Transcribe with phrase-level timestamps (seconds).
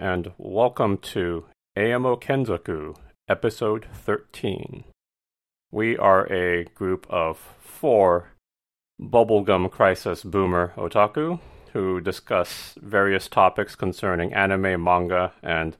[0.00, 1.44] and welcome to
[1.76, 2.96] AMO Kenzoku,
[3.28, 4.84] episode 13.
[5.70, 8.30] We are a group of four
[8.98, 11.38] bubblegum crisis boomer otaku
[11.74, 15.76] who discuss various topics concerning anime, manga, and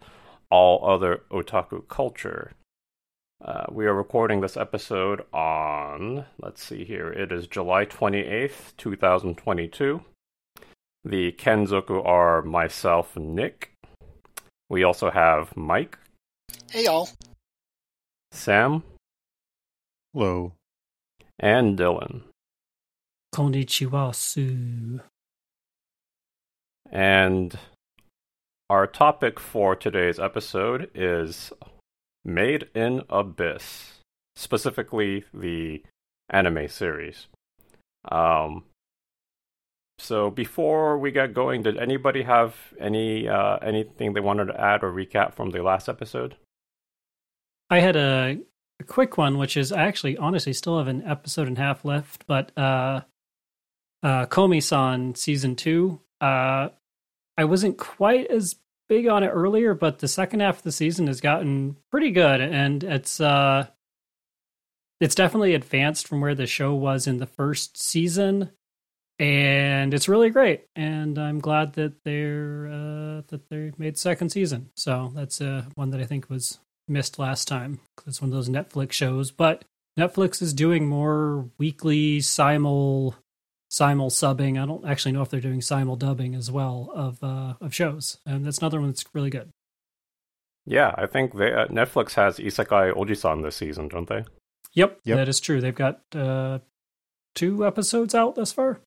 [0.50, 2.52] all other otaku culture.
[3.42, 10.04] Uh, we are recording this episode on, let's see here, it is July 28th, 2022.
[11.02, 13.70] The Kenzoku are myself, Nick.
[14.70, 15.98] We also have Mike.
[16.70, 17.08] Hey, y'all.
[18.30, 18.84] Sam.
[20.14, 20.52] Hello.
[21.40, 22.22] And Dylan.
[23.34, 25.00] Konnichiwa, Sue.
[26.88, 27.58] And
[28.68, 31.52] our topic for today's episode is
[32.24, 33.98] Made in Abyss,
[34.36, 35.82] specifically the
[36.28, 37.26] anime series.
[38.08, 38.66] Um,
[40.00, 44.82] so before we get going, did anybody have any uh, anything they wanted to add
[44.82, 46.36] or recap from the last episode?
[47.68, 48.38] I had a,
[48.80, 51.84] a quick one, which is I actually honestly still have an episode and a half
[51.84, 53.02] left, but uh,
[54.02, 56.00] uh, Komi-san season two.
[56.20, 56.70] Uh,
[57.36, 58.56] I wasn't quite as
[58.88, 62.40] big on it earlier, but the second half of the season has gotten pretty good,
[62.40, 63.66] and it's uh,
[65.00, 68.50] it's definitely advanced from where the show was in the first season
[69.20, 70.64] and it's really great.
[70.74, 74.70] And I'm glad that they're uh, that they made second season.
[74.76, 78.34] So that's uh, one that I think was missed last time because it's one of
[78.34, 79.30] those Netflix shows.
[79.30, 79.64] But
[79.98, 83.14] Netflix is doing more weekly simul
[83.68, 84.60] simul subbing.
[84.60, 88.16] I don't actually know if they're doing simul dubbing as well of uh, of shows,
[88.24, 89.50] and that's another one that's really good.
[90.64, 94.24] Yeah, I think they, uh, Netflix has Isekai Ojisan this season, don't they?
[94.74, 95.16] Yep, yep.
[95.16, 95.60] that is true.
[95.60, 96.60] They've got uh,
[97.34, 98.80] two episodes out thus far.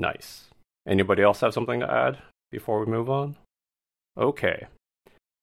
[0.00, 0.46] Nice.
[0.88, 2.18] Anybody else have something to add
[2.50, 3.36] before we move on?
[4.16, 4.66] Okay.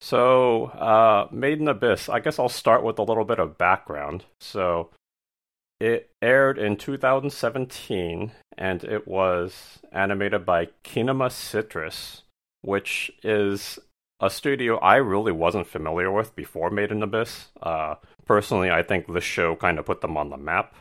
[0.02, 4.26] So, uh, Made in Abyss, I guess I'll start with a little bit of background.
[4.42, 4.90] So,
[5.80, 12.24] it aired in 2017 and it was animated by Kinema Citrus,
[12.62, 13.78] which is
[14.20, 17.50] a studio I really wasn't familiar with before Made in Abyss.
[17.62, 20.74] Uh, personally, I think this show kind of put them on the map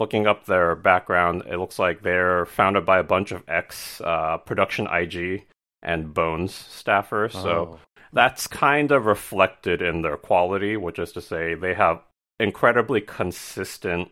[0.00, 4.38] looking up their background, it looks like they're founded by a bunch of ex uh,
[4.38, 5.46] production IG
[5.82, 7.34] and Bones staffers.
[7.34, 7.42] Oh.
[7.42, 7.78] So
[8.12, 12.02] that's kind of reflected in their quality, which is to say they have
[12.40, 14.08] incredibly consistent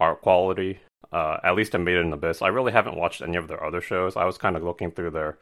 [0.00, 0.80] art quality.
[1.10, 2.42] Uh, at least in Made in Abyss.
[2.42, 4.14] I really haven't watched any of their other shows.
[4.14, 5.38] I was kind of looking through their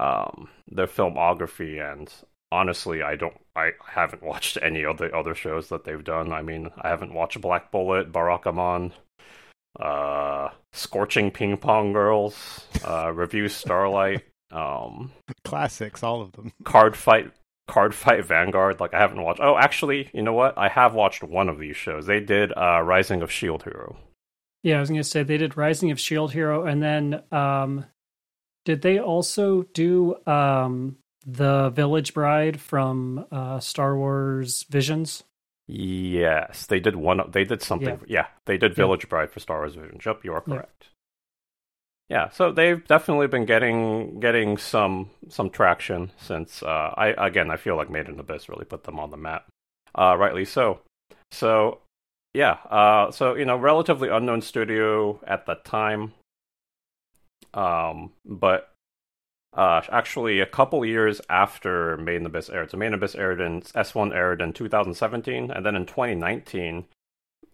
[0.00, 2.12] um, their filmography, and
[2.50, 3.36] honestly, I don't.
[3.54, 6.32] I haven't watched any of the other shows that they've done.
[6.32, 8.92] I mean, I haven't watched Black Bullet, Barakamon,
[9.78, 15.12] uh, Scorching Ping Pong Girls, uh, Revue Starlight, um,
[15.44, 16.52] classics, all of them.
[16.64, 17.32] Card Fight,
[17.66, 18.80] Card Fight Vanguard.
[18.80, 19.40] Like I haven't watched.
[19.40, 20.56] Oh, actually, you know what?
[20.56, 22.06] I have watched one of these shows.
[22.06, 23.96] They did uh, Rising of Shield Hero.
[24.62, 27.84] Yeah, I was going to say they did Rising of Shield Hero, and then um,
[28.64, 35.22] did they also do um, the Village Bride from uh, Star Wars Visions?
[35.70, 37.20] Yes, they did one.
[37.30, 38.00] They did something.
[38.06, 39.10] Yeah, yeah they did Village yeah.
[39.10, 40.04] Bride for Star Wars Visions.
[40.04, 40.88] Yep, you are correct.
[42.08, 42.16] Yeah.
[42.16, 42.28] yeah.
[42.30, 46.62] so they've definitely been getting getting some some traction since.
[46.62, 49.46] Uh, I again, I feel like Made in Abyss really put them on the map.
[49.94, 50.80] Uh, rightly so.
[51.32, 51.80] So
[52.32, 56.14] yeah, uh, so you know, relatively unknown studio at the time.
[57.52, 58.72] Um, but
[59.54, 62.70] uh, actually, a couple years after Made in Abyss aired.
[62.70, 66.84] So Made in Abyss aired in S1 aired in 2017, and then in 2019,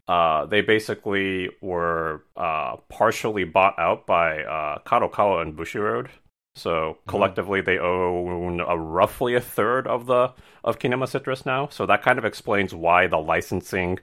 [0.07, 6.09] uh, they basically were uh, partially bought out by uh, Kadokawa and Bushiroad.
[6.57, 7.11] So mm-hmm.
[7.11, 7.67] collectively, mm-hmm.
[7.67, 10.33] they own a roughly a third of the
[10.63, 11.69] of Kinema Citrus now.
[11.69, 13.99] So that kind of explains why the licensing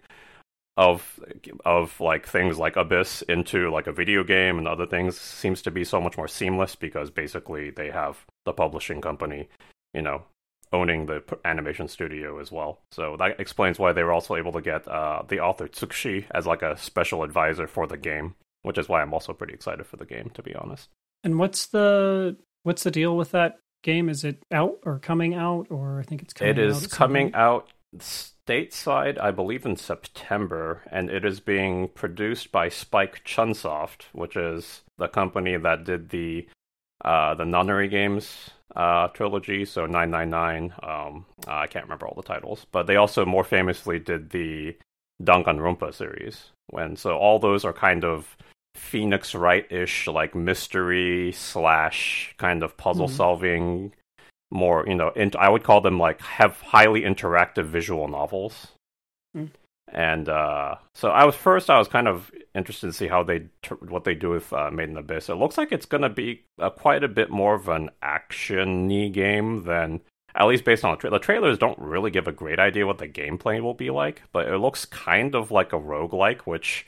[0.82, 1.20] of
[1.64, 5.72] of like things like Abyss into like a video game and other things seems to
[5.72, 9.48] be so much more seamless because basically they have the publishing company,
[9.94, 10.24] you know,
[10.74, 12.80] owning the animation studio as well.
[12.92, 16.48] So that explains why they were also able to get uh, the author Tsukushi as
[16.48, 18.34] like a special advisor for the game,
[18.64, 20.90] which is why I'm also pretty excited for the game, to be honest.
[21.24, 24.10] And what's the what's the deal with that game?
[24.10, 26.50] Is it out or coming out, or I think it's coming.
[26.50, 32.70] It is coming out stateside, I believe, in September, and it is being produced by
[32.70, 36.48] Spike Chunsoft, which is the company that did the
[37.04, 40.74] uh, the Nonary games uh, trilogy, so 999.
[40.84, 44.78] Um, I can't remember all the titles, but they also more famously did the
[45.22, 46.52] Danganronpa series.
[46.70, 48.38] When so all those are kind of
[48.76, 53.94] Phoenix Wright ish, like mystery slash kind of puzzle solving
[54.52, 58.68] more, you know, I would call them like have highly interactive visual novels.
[59.36, 59.50] Mm.
[59.94, 63.48] And uh, so I was first, I was kind of interested to see how they
[63.80, 65.30] what they do with uh, Made in Abyss.
[65.30, 69.12] It looks like it's going to be uh, quite a bit more of an actiony
[69.12, 70.02] game than
[70.34, 73.00] at least based on the, tra- the trailers don't really give a great idea what
[73.00, 76.86] the gameplay will be like, but it looks kind of like a roguelike, which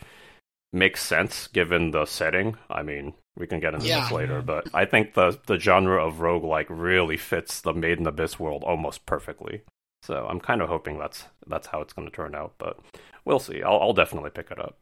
[0.72, 2.58] makes sense given the setting.
[2.70, 4.02] I mean, we can get into yeah.
[4.02, 8.08] this later, but I think the the genre of roguelike really fits the Made in
[8.08, 9.64] Abyss world almost perfectly.
[10.04, 12.80] So I'm kind of hoping that's that's how it's going to turn out, but
[13.26, 13.64] we'll see.
[13.64, 14.78] I'll, I'll definitely pick it up.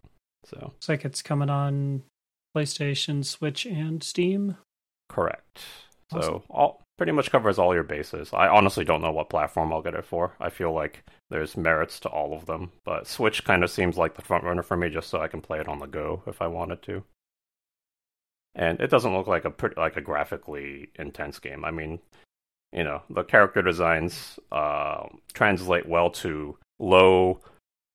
[0.46, 2.04] So looks like it's coming on
[2.56, 4.58] PlayStation, Switch, and Steam.
[5.10, 5.62] Correct.
[6.12, 6.22] Awesome.
[6.22, 8.32] So all pretty much covers all your bases.
[8.34, 10.36] I honestly don't know what platform I'll get it for.
[10.40, 14.16] I feel like there's merits to all of them, but Switch kind of seems like
[14.16, 16.42] the front runner for me, just so I can play it on the go if
[16.42, 17.04] I wanted to.
[18.56, 21.64] And it doesn't look like a pretty, like a graphically intense game.
[21.64, 22.00] I mean,
[22.74, 27.40] you know, the character designs uh, translate well to low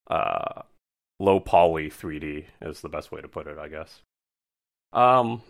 [0.09, 0.63] uh,
[1.19, 4.03] low poly 3D is the best way to put it, I guess.
[4.93, 5.43] Um,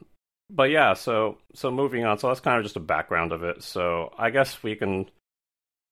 [0.50, 2.18] but yeah, so so moving on.
[2.18, 3.62] So that's kind of just a background of it.
[3.62, 5.10] So I guess we can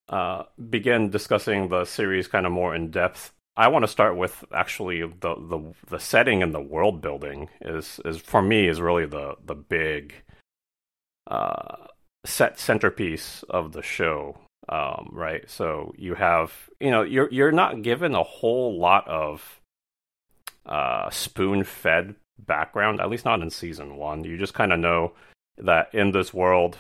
[0.08, 3.32] uh, begin discussing the series kind of more in depth.
[3.56, 8.00] I want to start with actually the the the setting and the world building is
[8.04, 10.14] is for me is really the the big
[11.26, 11.86] uh,
[12.24, 14.38] set centerpiece of the show.
[14.68, 19.60] Um, right, so you have you know you're you're not given a whole lot of
[20.66, 24.24] uh, spoon fed background, at least not in season one.
[24.24, 25.12] You just kind of know
[25.58, 26.76] that in this world,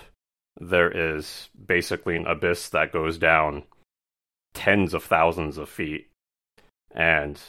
[0.58, 3.64] there is basically an abyss that goes down
[4.54, 6.08] tens of thousands of feet.
[6.94, 7.40] And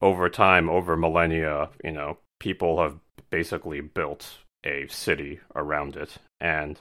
[0.00, 2.98] over time, over millennia, you know, people have
[3.30, 6.18] basically built a city around it.
[6.40, 6.80] And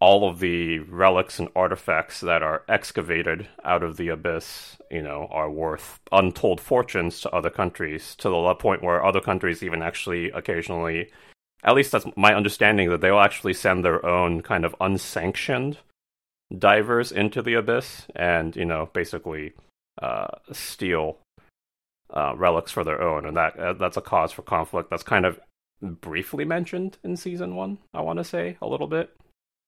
[0.00, 5.28] all of the relics and artifacts that are excavated out of the abyss, you know,
[5.30, 10.28] are worth untold fortunes to other countries to the point where other countries even actually
[10.32, 11.08] occasionally,
[11.62, 15.78] at least that's my understanding, that they'll actually send their own kind of unsanctioned
[16.58, 19.52] divers into the abyss and, you know, basically
[20.00, 21.18] uh, steal
[22.10, 24.90] uh, relics for their own, and that uh, that's a cause for conflict.
[24.90, 25.40] That's kind of
[25.80, 27.78] briefly mentioned in season one.
[27.92, 29.10] I want to say a little bit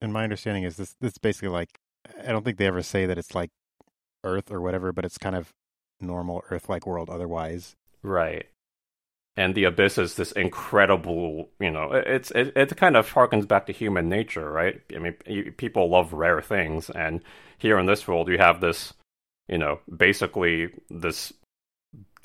[0.01, 1.79] and my understanding is this this basically like
[2.23, 3.49] I don't think they ever say that it's like
[4.23, 5.49] Earth or whatever, but it's kind of
[5.99, 7.75] normal Earth like world otherwise.
[8.03, 8.47] Right.
[9.37, 13.65] And the abyss is this incredible, you know, it's it, it kind of harkens back
[13.65, 14.81] to human nature, right?
[14.95, 17.21] I mean, people love rare things, and
[17.57, 18.93] here in this world, you have this,
[19.47, 21.33] you know, basically this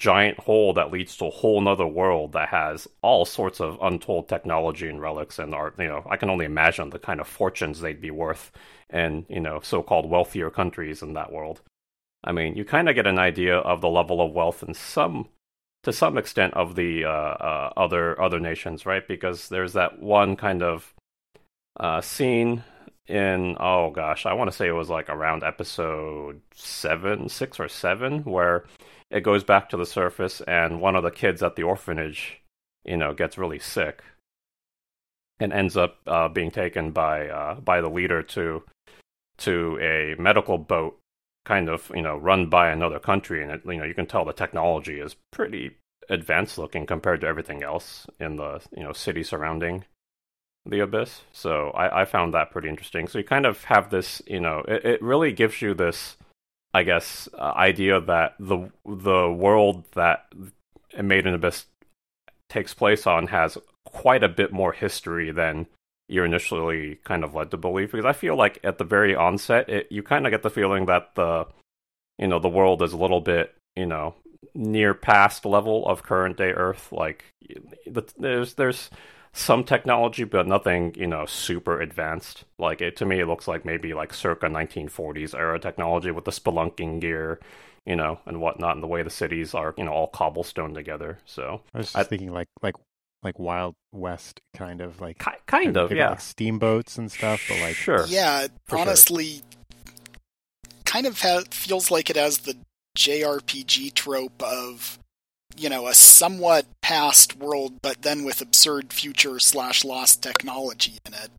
[0.01, 4.29] giant hole that leads to a whole nother world that has all sorts of untold
[4.29, 5.75] technology and relics and art.
[5.79, 8.51] You know, I can only imagine the kind of fortunes they'd be worth
[8.89, 11.61] in, you know, so called wealthier countries in that world.
[12.25, 15.29] I mean, you kind of get an idea of the level of wealth in some
[15.83, 19.07] to some extent of the uh, uh, other other nations, right?
[19.07, 20.95] Because there's that one kind of
[21.79, 22.65] uh, scene
[23.07, 27.69] in oh gosh, I want to say it was like around episode seven, six or
[27.69, 28.65] seven, where
[29.11, 32.41] it goes back to the surface, and one of the kids at the orphanage,
[32.85, 34.03] you know, gets really sick
[35.41, 38.63] and ends up uh, being taken by uh, by the leader to
[39.39, 40.99] to a medical boat,
[41.45, 44.25] kind of you know run by another country, and it, you know you can tell
[44.25, 45.77] the technology is pretty
[46.09, 49.85] advanced looking compared to everything else in the you know city surrounding
[50.67, 51.23] the abyss.
[51.33, 53.09] So I, I found that pretty interesting.
[53.09, 56.17] So you kind of have this, you know, it, it really gives you this
[56.73, 60.33] I guess, uh, idea that the the world that
[61.01, 61.67] Made in Abyss
[62.49, 65.67] takes place on has quite a bit more history than
[66.09, 67.91] you're initially kind of led to believe.
[67.91, 70.87] Because I feel like at the very onset, it, you kind of get the feeling
[70.87, 71.47] that the
[72.19, 74.15] you know the world is a little bit you know
[74.55, 76.93] near past level of current day Earth.
[76.93, 77.25] Like
[77.87, 78.91] the, there's there's
[79.33, 82.45] some technology, but nothing, you know, super advanced.
[82.59, 86.31] Like it to me, it looks like maybe like circa 1940s era technology with the
[86.31, 87.39] spelunking gear,
[87.87, 91.19] you know, and whatnot, and the way the cities are, you know, all cobblestone together.
[91.25, 92.75] So I was just I, thinking like like
[93.23, 97.61] like Wild West kind of like kind, kind of yeah, like steamboats and stuff, but
[97.61, 98.49] like sure, yeah.
[98.71, 99.43] Honestly,
[100.65, 100.73] sure.
[100.85, 102.57] kind of ha- feels like it has the
[102.99, 104.99] JRPG trope of
[105.57, 111.15] you know, a somewhat past world, but then with absurd future slash lost technology in
[111.15, 111.31] it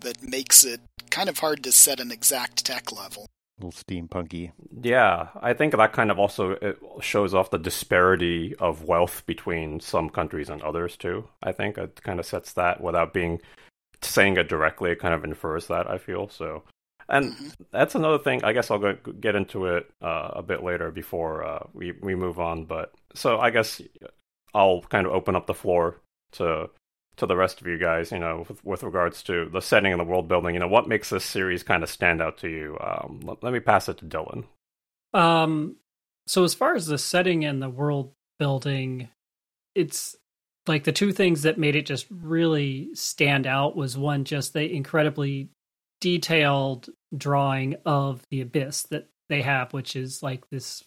[0.00, 3.26] that makes it kind of hard to set an exact tech level.
[3.58, 4.52] A little steampunky.
[4.82, 10.10] Yeah, I think that kind of also shows off the disparity of wealth between some
[10.10, 11.26] countries and others too.
[11.42, 13.40] I think it kind of sets that without being
[14.02, 15.90] saying it directly it kind of infers that.
[15.90, 16.64] I feel so.
[17.08, 17.48] And mm-hmm.
[17.70, 18.44] that's another thing.
[18.44, 22.14] I guess I'll go, get into it uh, a bit later before uh, we we
[22.14, 22.64] move on.
[22.64, 23.80] But so I guess
[24.54, 26.00] I'll kind of open up the floor
[26.32, 26.70] to
[27.16, 28.12] to the rest of you guys.
[28.12, 30.54] You know, with, with regards to the setting and the world building.
[30.54, 32.76] You know, what makes this series kind of stand out to you?
[32.80, 34.44] Um, let, let, me pass it to Dylan.
[35.12, 35.76] Um.
[36.28, 39.08] So as far as the setting and the world building,
[39.74, 40.16] it's
[40.66, 44.70] like the two things that made it just really stand out was one just the
[44.72, 45.48] incredibly
[46.00, 50.84] detailed drawing of the abyss that they have which is like this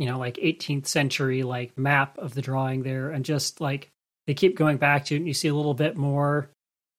[0.00, 3.90] you know like 18th century like map of the drawing there and just like
[4.26, 6.50] they keep going back to it and you see a little bit more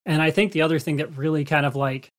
[0.06, 2.10] and i think the other thing that really kind of like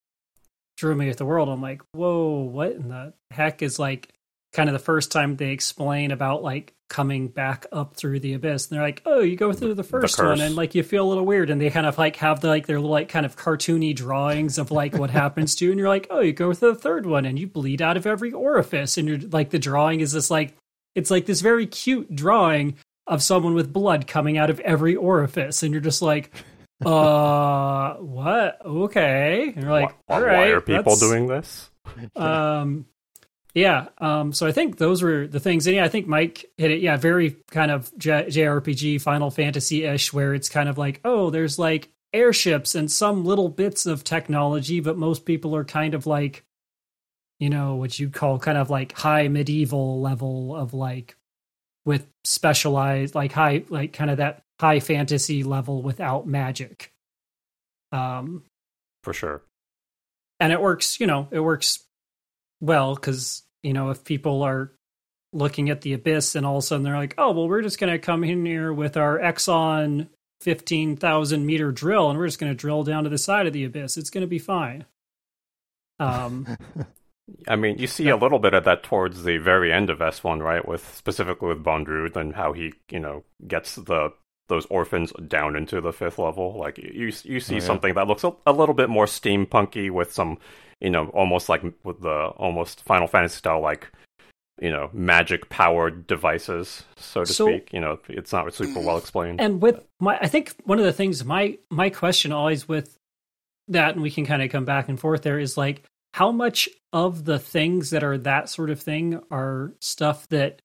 [0.76, 4.12] drew me with the world i'm like whoa what in the heck is like
[4.52, 8.68] kind of the first time they explain about like coming back up through the abyss.
[8.68, 11.06] And they're like, oh, you go through the first the one and like you feel
[11.06, 11.48] a little weird.
[11.48, 14.58] And they kind of like have the, like their little like kind of cartoony drawings
[14.58, 15.70] of like what happens to you.
[15.70, 18.06] And you're like, oh, you go through the third one and you bleed out of
[18.06, 18.98] every orifice.
[18.98, 20.54] And you're like, the drawing is this like,
[20.94, 25.62] it's like this very cute drawing of someone with blood coming out of every orifice.
[25.62, 26.30] And you're just like,
[26.84, 28.64] uh, what?
[28.64, 29.52] Okay.
[29.54, 30.38] And you're like, why, all right.
[30.38, 31.70] Why are people doing this?
[32.16, 32.86] Um,
[33.54, 33.88] yeah.
[33.98, 35.66] Um, so I think those were the things.
[35.66, 36.80] And yeah, I think Mike hit it.
[36.80, 41.30] Yeah, very kind of J- JRPG, Final Fantasy ish, where it's kind of like, oh,
[41.30, 46.06] there's like airships and some little bits of technology, but most people are kind of
[46.06, 46.44] like,
[47.42, 51.16] you know, what you'd call kind of like high medieval level of like
[51.84, 56.92] with specialized, like high, like kind of that high fantasy level without magic.
[57.90, 58.44] Um,
[59.02, 59.42] for sure.
[60.38, 61.80] And it works, you know, it works
[62.60, 64.70] well because you know if people are
[65.32, 67.80] looking at the abyss and all of a sudden they're like oh well we're just
[67.80, 70.06] going to come in here with our exxon
[70.42, 73.64] 15000 meter drill and we're just going to drill down to the side of the
[73.64, 74.84] abyss it's going to be fine
[75.98, 76.46] um
[77.48, 80.42] I mean, you see a little bit of that towards the very end of S1,
[80.42, 80.66] right?
[80.66, 84.12] With specifically with Bondrewd and how he, you know, gets the
[84.48, 86.58] those orphans down into the fifth level.
[86.58, 87.60] Like you, you see oh, yeah.
[87.60, 90.38] something that looks a, a, little bit more steampunky with some
[90.82, 93.90] you know, almost like with the almost Final Fantasy style, like
[94.60, 97.72] you know, magic powered devices, so to so, speak.
[97.72, 99.40] You know, it's not super well explained.
[99.40, 102.96] And with my, I think one of the things my my question always with
[103.68, 106.68] that, and we can kind of come back and forth there, is like how much
[106.92, 110.62] of the things that are that sort of thing are stuff that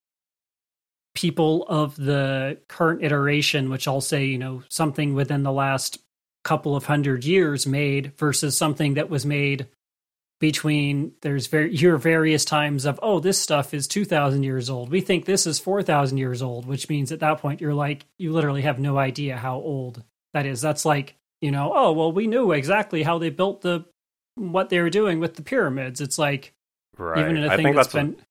[1.15, 5.97] people of the current iteration, which I'll say, you know, something within the last
[6.43, 9.67] couple of hundred years made versus something that was made
[10.39, 14.89] between there's very your various times of oh this stuff is 2000 years old.
[14.89, 18.31] We think this is 4000 years old which means at that point you're like you
[18.31, 20.61] literally have no idea how old that is.
[20.61, 23.83] That's like you know oh well we knew exactly how they built the
[24.37, 26.53] what they were doing with the pyramids it's like
[26.97, 28.23] right even in a thing I that's, that's been a,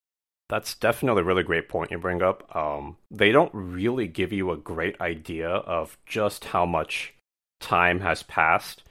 [0.49, 4.51] that's definitely a really great point you bring up um they don't really give you
[4.51, 7.15] a great idea of just how much
[7.61, 8.83] time has passed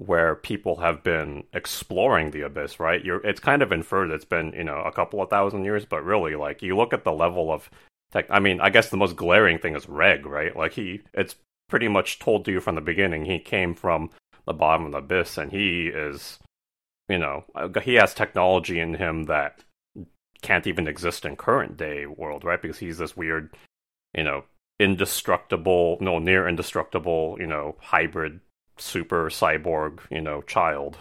[0.00, 3.04] where people have been exploring the abyss, right?
[3.04, 6.02] You're it's kind of inferred it's been, you know, a couple of thousand years, but
[6.04, 7.68] really like you look at the level of
[8.10, 10.56] tech I mean, I guess the most glaring thing is Reg, right?
[10.56, 11.36] Like he it's
[11.68, 14.10] pretty much told to you from the beginning he came from
[14.46, 16.38] the bottom of the abyss and he is
[17.10, 19.64] you know, uh, he has technology in him that
[20.42, 22.62] can't even exist in current day world, right?
[22.62, 23.54] Because he's this weird,
[24.14, 24.44] you know,
[24.78, 28.40] indestructible, no, near indestructible, you know, hybrid
[28.78, 30.96] super cyborg, you know, child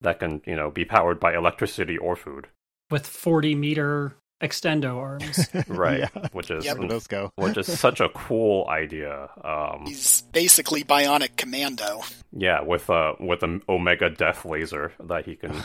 [0.00, 2.46] that can, you know, be powered by electricity or food.
[2.90, 5.48] With 40 meter extendo arms.
[5.68, 6.00] right.
[6.00, 6.28] Yeah.
[6.32, 6.78] Which is yep.
[6.88, 7.32] those go.
[7.36, 9.28] which is such a cool idea.
[9.42, 12.02] Um, He's basically bionic commando.
[12.32, 15.62] Yeah, with a with an omega death laser that he can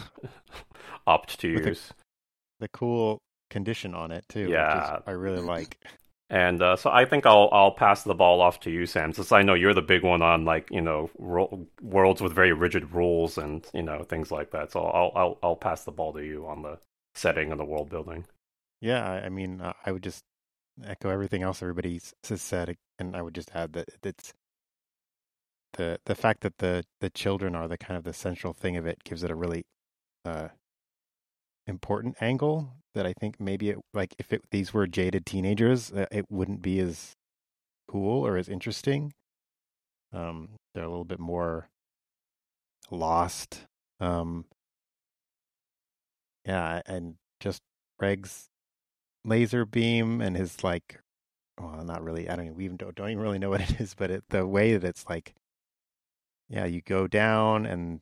[1.08, 1.88] opt to with use.
[1.88, 1.96] The,
[2.62, 4.50] the cool condition on it too.
[4.50, 5.78] Yeah, I really like.
[6.30, 9.34] And uh, so I think I'll I'll pass the ball off to you, Sam, since
[9.34, 12.94] I know you're the big one on like you know ro- worlds with very rigid
[12.94, 14.72] rules and you know things like that.
[14.72, 16.80] So I'll I'll I'll pass the ball to you on the
[17.16, 18.26] setting and the world building.
[18.82, 20.24] Yeah, I mean, uh, I would just
[20.84, 24.34] echo everything else everybody has said, and I would just add that it's
[25.74, 28.86] the the fact that the the children are the kind of the central thing of
[28.86, 29.64] it gives it a really
[30.26, 30.50] uh,
[31.68, 36.06] important angle that I think maybe it like if it, these were jaded teenagers, uh,
[36.12, 37.14] it wouldn't be as
[37.88, 39.14] cool or as interesting.
[40.14, 41.70] Um, they're a little bit more
[42.92, 43.66] lost.
[44.00, 44.46] Um,
[46.46, 47.62] yeah, and just
[48.00, 48.48] Reg's
[49.26, 51.00] laser beam and his like,
[51.60, 52.30] well, not really.
[52.30, 54.24] I don't even we even don't, don't even really know what it is, but it,
[54.30, 55.34] the way that it's like,
[56.50, 58.02] yeah, you go down and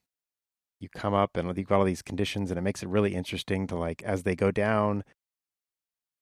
[0.80, 3.68] you come up and you've got all these conditions and it makes it really interesting
[3.68, 5.04] to like as they go down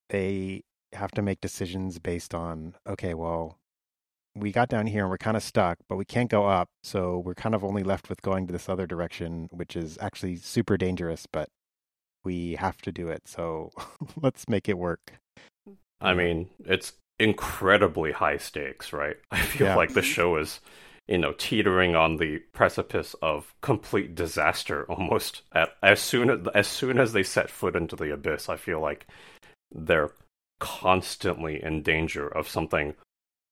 [0.10, 0.64] they
[0.94, 3.58] have to make decisions based on okay well
[4.36, 7.20] we got down here and we're kind of stuck but we can't go up so
[7.20, 10.78] we're kind of only left with going to this other direction which is actually super
[10.78, 11.50] dangerous but
[12.28, 13.72] we have to do it so
[14.22, 15.14] let's make it work
[16.02, 19.76] i mean it's incredibly high stakes right i feel yeah.
[19.76, 20.60] like the show is
[21.08, 26.68] you know, teetering on the precipice of complete disaster almost at as soon as as
[26.68, 29.08] soon as they set foot into the abyss, I feel like
[29.72, 30.12] they're
[30.60, 32.96] constantly in danger of something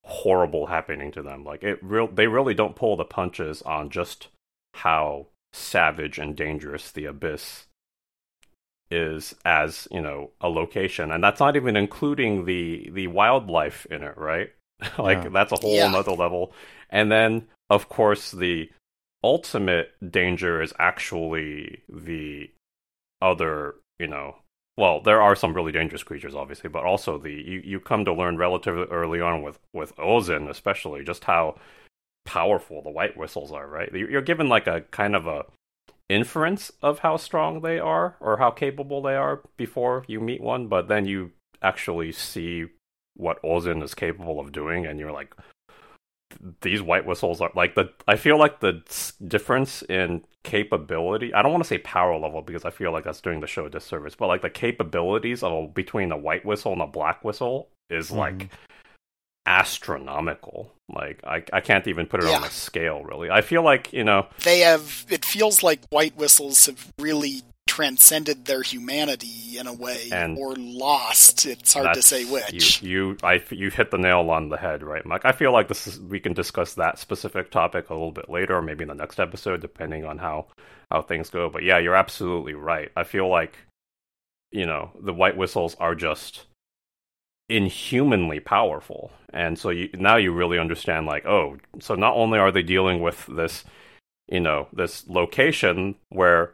[0.03, 1.43] horrible happening to them.
[1.43, 4.27] Like it real they really don't pull the punches on just
[4.75, 7.67] how savage and dangerous the abyss
[8.91, 11.11] is as, you know, a location.
[11.11, 14.49] And that's not even including the the wildlife in it, right?
[14.97, 15.29] like yeah.
[15.29, 15.93] that's a whole yeah.
[15.93, 16.53] other level.
[16.89, 18.69] And then, of course, the
[19.23, 22.51] ultimate danger is actually the
[23.21, 24.35] other, you know,
[24.77, 28.13] well, there are some really dangerous creatures, obviously, but also the you, you come to
[28.13, 31.57] learn relatively early on with with Ozen, especially just how
[32.25, 33.67] powerful the white whistles are.
[33.67, 35.45] Right, you're given like a kind of a
[36.09, 40.67] inference of how strong they are or how capable they are before you meet one,
[40.67, 41.31] but then you
[41.61, 42.65] actually see
[43.15, 45.33] what Ozen is capable of doing, and you're like,
[46.61, 47.89] these white whistles are like the.
[48.07, 48.81] I feel like the
[49.25, 51.33] difference in capability.
[51.33, 53.65] I don't want to say power level because I feel like that's doing the show
[53.65, 57.69] a disservice, but like the capabilities of between a white whistle and a black whistle
[57.89, 58.17] is mm-hmm.
[58.17, 58.49] like
[59.45, 60.71] astronomical.
[60.87, 62.37] Like I, I can't even put it yeah.
[62.37, 63.29] on a scale really.
[63.29, 68.45] I feel like, you know They have it feels like white whistles have really transcended
[68.45, 71.45] their humanity in a way and or lost.
[71.45, 72.81] It's hard to say which.
[72.81, 75.25] You, you, I, you hit the nail on the head, right, Mike?
[75.25, 78.55] I feel like this is we can discuss that specific topic a little bit later,
[78.55, 80.47] or maybe in the next episode, depending on how
[80.91, 81.49] how things go.
[81.49, 82.91] But yeah, you're absolutely right.
[82.95, 83.57] I feel like
[84.51, 86.45] you know the white whistles are just
[87.49, 92.51] inhumanly powerful, and so you now you really understand like oh, so not only are
[92.51, 93.63] they dealing with this
[94.27, 96.53] you know this location where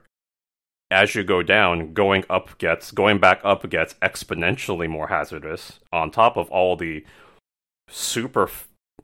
[0.92, 5.80] as you go down, going up gets going back up gets exponentially more hazardous.
[5.94, 7.06] On top of all the
[7.88, 8.50] super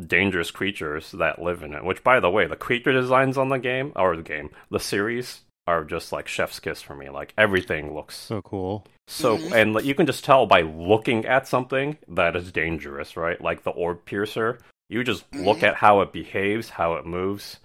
[0.05, 1.83] dangerous creatures that live in it.
[1.83, 5.41] Which, by the way, the creature designs on the game or the game, the series
[5.67, 7.09] are just like chef's kiss for me.
[7.09, 8.85] Like everything looks so cool.
[9.07, 9.53] So mm-hmm.
[9.53, 13.39] and you can just tell by looking at something that is dangerous, right?
[13.39, 14.59] Like the orb piercer.
[14.89, 15.45] You just mm-hmm.
[15.45, 17.59] look at how it behaves, how it moves.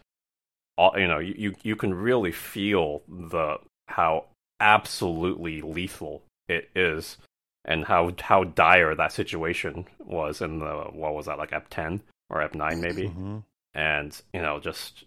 [0.76, 4.24] All, you know, you, you you can really feel the how
[4.58, 7.18] absolutely lethal it is
[7.64, 12.48] and how how dire that situation was in the what was that like F10 or
[12.48, 13.38] F9 maybe mm-hmm.
[13.74, 15.04] and you know just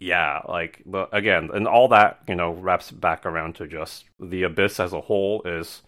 [0.00, 4.42] yeah like but again and all that you know wraps back around to just the
[4.42, 5.82] abyss as a whole is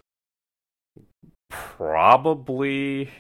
[1.49, 3.11] probably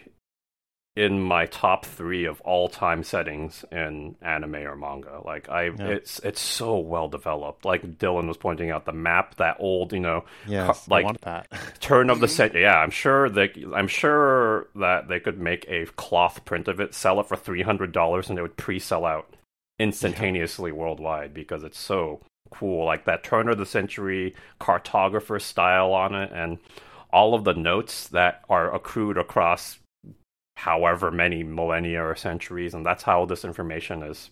[0.94, 5.22] in my top three of all time settings in anime or manga.
[5.24, 5.86] Like I, yeah.
[5.86, 7.64] it's it's so well developed.
[7.64, 11.06] Like Dylan was pointing out, the map, that old, you know, yes, like
[11.80, 12.54] turn of the set.
[12.54, 16.94] Yeah, I'm sure that I'm sure that they could make a cloth print of it,
[16.94, 19.34] sell it for three hundred dollars, and it would pre-sell out
[19.82, 20.76] instantaneously yeah.
[20.76, 22.84] worldwide because it's so cool.
[22.84, 26.58] Like that turn of the century cartographer style on it, and
[27.12, 29.78] all of the notes that are accrued across
[30.56, 34.30] however many millennia or centuries, and that's how this information is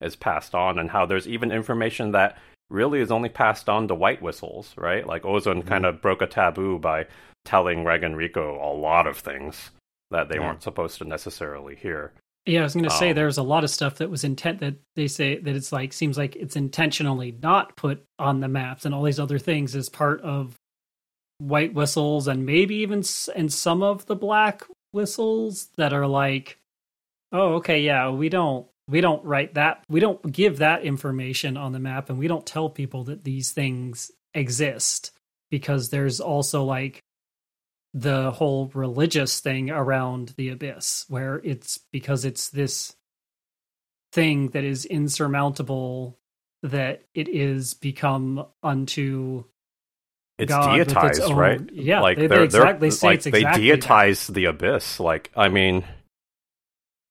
[0.00, 2.36] is passed on, and how there's even information that
[2.70, 5.06] really is only passed on to white whistles, right?
[5.06, 5.68] Like Ozen mm-hmm.
[5.68, 7.06] kind of broke a taboo by
[7.44, 9.70] telling Reg and Rico a lot of things
[10.10, 10.46] that they yeah.
[10.46, 12.12] weren't supposed to necessarily hear.
[12.46, 14.60] Yeah, I was going to um, say there's a lot of stuff that was intent
[14.60, 18.84] that they say that it's like seems like it's intentionally not put on the maps
[18.84, 20.54] and all these other things as part of
[21.38, 23.02] white whistles and maybe even
[23.34, 26.58] and some of the black whistles that are like,
[27.32, 31.72] oh, okay, yeah, we don't we don't write that we don't give that information on
[31.72, 35.10] the map and we don't tell people that these things exist
[35.50, 37.00] because there's also like
[37.94, 42.96] the whole religious thing around the abyss where it's because it's this
[44.12, 46.18] thing that is insurmountable
[46.64, 49.44] that it is become unto
[50.38, 51.60] it's God deitized, its right?
[51.72, 54.32] Yeah, like they, they, exact, they say like, it's exactly they deitize that.
[54.32, 54.98] the abyss.
[54.98, 55.84] Like, I mean,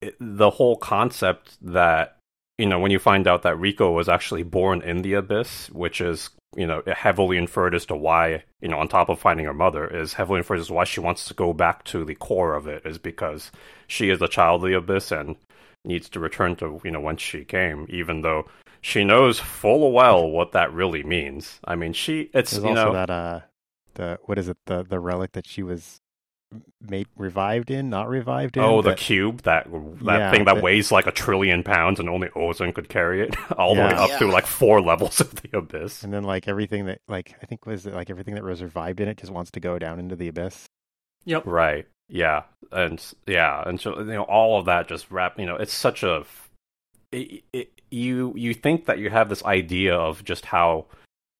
[0.02, 2.18] it, the whole concept that
[2.58, 6.00] you know when you find out that Rico was actually born in the abyss, which
[6.00, 9.54] is you know heavily inferred as to why you know on top of finding her
[9.54, 12.66] mother is heavily inferred as why she wants to go back to the core of
[12.66, 13.50] it is because
[13.86, 15.36] she is a child of the abyss and
[15.84, 18.46] needs to return to you know whence she came, even though
[18.80, 21.58] she knows full well what that really means.
[21.64, 23.40] I mean, she it's There's you also know that uh
[23.94, 26.00] the what is it the the relic that she was
[26.80, 28.62] made revived in, not revived in.
[28.62, 32.00] oh the that- cube that that Yeah, thing that that- weighs like a trillion pounds
[32.00, 34.00] and only Ozen could carry it all the way Yeah.
[34.04, 34.32] up to Yeah.
[34.32, 36.02] like four levels of the abyss.
[36.04, 39.00] and then like everything that like I think was it like everything that was revived
[39.00, 40.66] in it just wants to go down into the abyss.
[41.26, 41.46] Yep.
[41.46, 41.86] Right.
[42.08, 42.42] Yeah.
[42.72, 45.38] And yeah, and so you know all of that just wrap.
[45.38, 46.24] You know, it's such a
[47.12, 50.86] It, it, you you think that you have this idea of just how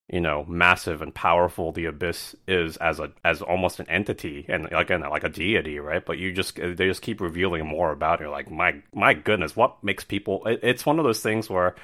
[0.09, 4.71] you know massive and powerful the abyss is as a as almost an entity and
[4.71, 8.29] again like a deity right but you just they just keep revealing more about it
[8.29, 11.75] like my my goodness what makes people it, it's one of those things where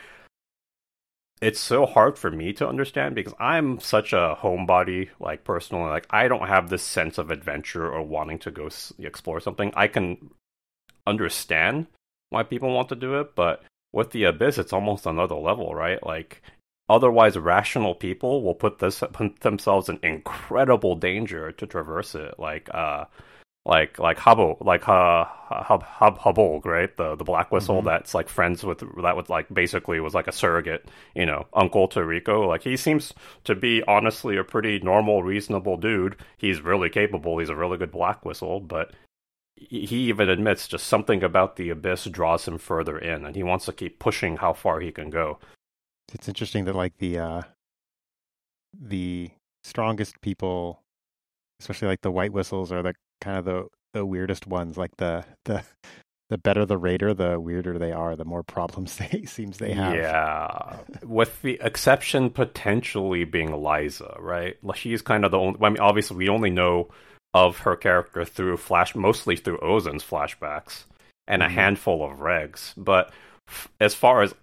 [1.41, 6.05] it's so hard for me to understand because I'm such a homebody, like personally, like
[6.11, 9.73] I don't have this sense of adventure or wanting to go explore something.
[9.75, 10.29] I can
[11.07, 11.87] understand
[12.29, 16.01] why people want to do it, but with the abyss, it's almost another level, right?
[16.05, 16.43] Like
[16.95, 22.69] otherwise, rational people will put this put themselves in incredible danger to traverse it, like
[22.73, 23.05] uh.
[23.63, 27.85] Like like Habo like uh Hub Hub Hubble right the the black whistle Mhm.
[27.85, 31.87] that's like friends with that was like basically was like a surrogate you know, Uncle
[31.89, 32.47] to Rico.
[32.47, 36.15] Like he seems to be honestly a pretty normal, reasonable dude.
[36.37, 37.37] He's really capable.
[37.37, 38.93] He's a really good black whistle, but
[39.55, 43.65] he even admits just something about the abyss draws him further in, and he wants
[43.65, 45.37] to keep pushing how far he can go.
[46.13, 47.41] It's interesting that like the uh
[48.79, 49.29] the
[49.63, 50.81] strongest people,
[51.59, 54.77] especially like the white whistles, are the kind of the the weirdest ones.
[54.77, 55.63] Like the the
[56.29, 58.15] the better the raider, the weirder they are.
[58.15, 59.95] The more problems they seems they have.
[59.95, 64.57] Yeah, with the exception potentially being Lyza, right?
[64.63, 65.59] Like, She's kind of the only.
[65.61, 66.89] I mean, obviously, we only know
[67.33, 70.83] of her character through flash, mostly through Ozen's flashbacks
[71.27, 71.51] and a Mhm.
[71.51, 72.73] handful of regs.
[72.75, 73.13] But
[73.47, 74.33] f- as far as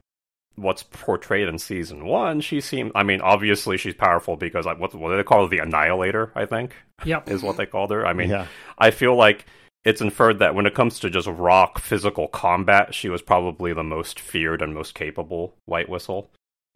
[0.61, 2.93] what's portrayed in season one, she seemed.
[2.95, 5.49] I mean, obviously, she's powerful because like what what do they call her?
[5.49, 7.29] The Annihilator, I think, Yep.
[7.31, 8.07] is what they called her.
[8.07, 8.47] I mean, yeah.
[8.79, 9.47] I feel like
[9.85, 13.85] it's inferred that when it comes to just rock physical combat, she was probably the
[13.85, 16.31] most feared and most capable White Whistle.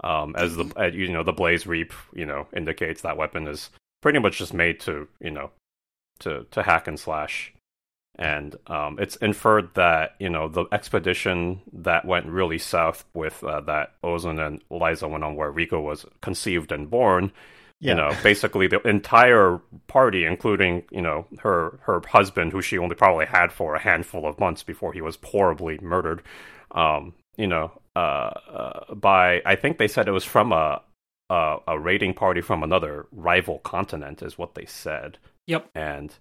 [0.05, 3.71] Um, as the uh, you know the Blaze Reap you know indicates that weapon is
[4.01, 5.51] pretty much just made to you know
[6.21, 7.53] to to hack and slash,
[8.16, 13.61] and um, it's inferred that you know the expedition that went really south with uh,
[13.62, 17.33] that Ozen and Lyza went on, where Rico was conceived and born,
[17.81, 17.90] Yeah.
[17.92, 22.94] you know basically the entire party including you know her her husband who she only
[22.96, 26.22] probably had for a handful of months before he was horribly murdered
[26.72, 27.98] um you know uh,
[28.59, 30.81] uh by i think they said it was from a
[31.31, 35.70] a, a raiding party from another rival continent is what they said Yep.
[35.75, 36.14] and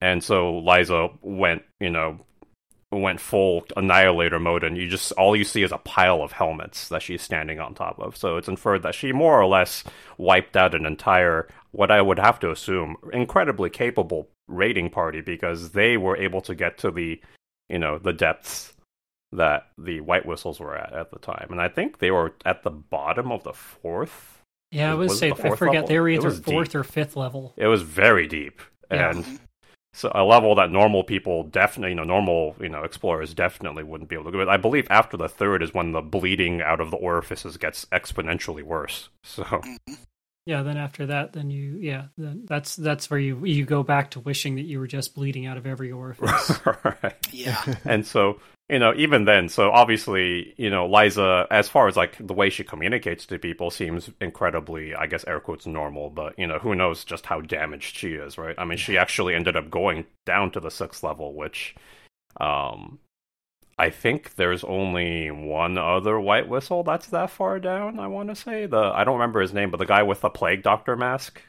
[0.00, 2.20] and so Lyza went you know
[2.92, 6.88] went full annihilator mode and you just all you see is a pile of helmets
[6.88, 9.84] that she's standing on top of so it's inferred that she more or less
[10.18, 15.70] wiped out an entire what i would have to assume incredibly capable raiding party because
[15.70, 17.20] they were able to get to the
[17.68, 18.72] you know the depths
[19.30, 22.64] that the white whistles were at at the time and i think they were at
[22.64, 24.40] the bottom of the fourth
[24.72, 25.86] Yeah, I Was- would was say I forget level?
[25.88, 26.74] they were either fourth deep.
[26.74, 27.54] or fifth level.
[27.56, 28.60] it was very deep
[28.90, 29.10] Yeah.
[29.10, 29.40] and
[29.92, 34.08] so a level that normal people definitely, you know, normal, you know, explorers definitely wouldn't
[34.08, 34.48] be able to go.
[34.48, 38.62] I believe after the third is when the bleeding out of the orifices gets exponentially
[38.62, 39.08] worse.
[39.22, 39.94] So mm-hmm.
[40.46, 44.12] Yeah, then after that, then you yeah, then that's that's where you you go back
[44.12, 46.58] to wishing that you were just bleeding out of every orifice.
[46.84, 47.14] right.
[47.30, 47.62] Yeah.
[47.84, 52.16] And so, you know, even then, so obviously, you know, Lyza, as far as like
[52.18, 56.08] the way she communicates to people, seems incredibly, I guess, air quotes, normal.
[56.08, 58.54] But you know, who knows just how damaged she is, right?
[58.56, 61.74] I mean, she actually ended up going down to the sixth level, which,
[62.40, 62.98] um,
[63.80, 67.98] I think there's only one other White Whistle that's that far down.
[67.98, 70.30] I want to say the I don't remember his name, but the guy with the
[70.30, 71.40] plague doctor mask.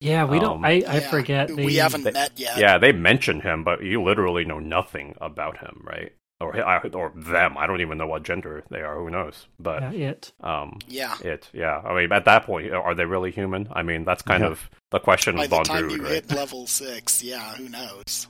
[0.00, 0.64] yeah, we Um, don't.
[0.64, 1.10] I I Yeah.
[1.10, 1.50] forget.
[1.50, 2.58] We haven't they- met yet.
[2.58, 6.12] Yeah, they mention him, but you literally know nothing about him, right?
[6.40, 6.54] Or
[6.94, 7.58] or them.
[7.58, 8.94] I don't even know what gender they are.
[8.94, 9.48] Who knows?
[9.58, 10.32] But Yeah, it.
[10.40, 11.16] um, Yeah.
[11.24, 11.50] it.
[11.52, 11.82] Yeah.
[11.84, 13.66] I mean, at that point, are they really human?
[13.72, 14.50] I mean, that's kind Yeah.
[14.50, 16.12] of the question By of the time Druid, you right?
[16.14, 18.28] hit level six, yeah, who knows?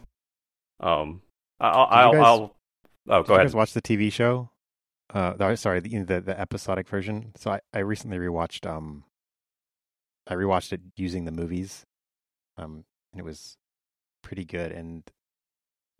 [0.80, 1.20] Um,
[1.60, 2.54] I'll, I'll, guys- I'll.
[3.08, 3.46] Oh, Did go you ahead.
[3.48, 4.50] guys watch the TV show?
[5.12, 7.32] Uh, sorry, the, the the episodic version.
[7.36, 9.04] So I, I recently rewatched um,
[10.26, 11.84] I rewatched it using the movies,
[12.58, 13.56] um, and it was
[14.22, 14.70] pretty good.
[14.72, 15.04] And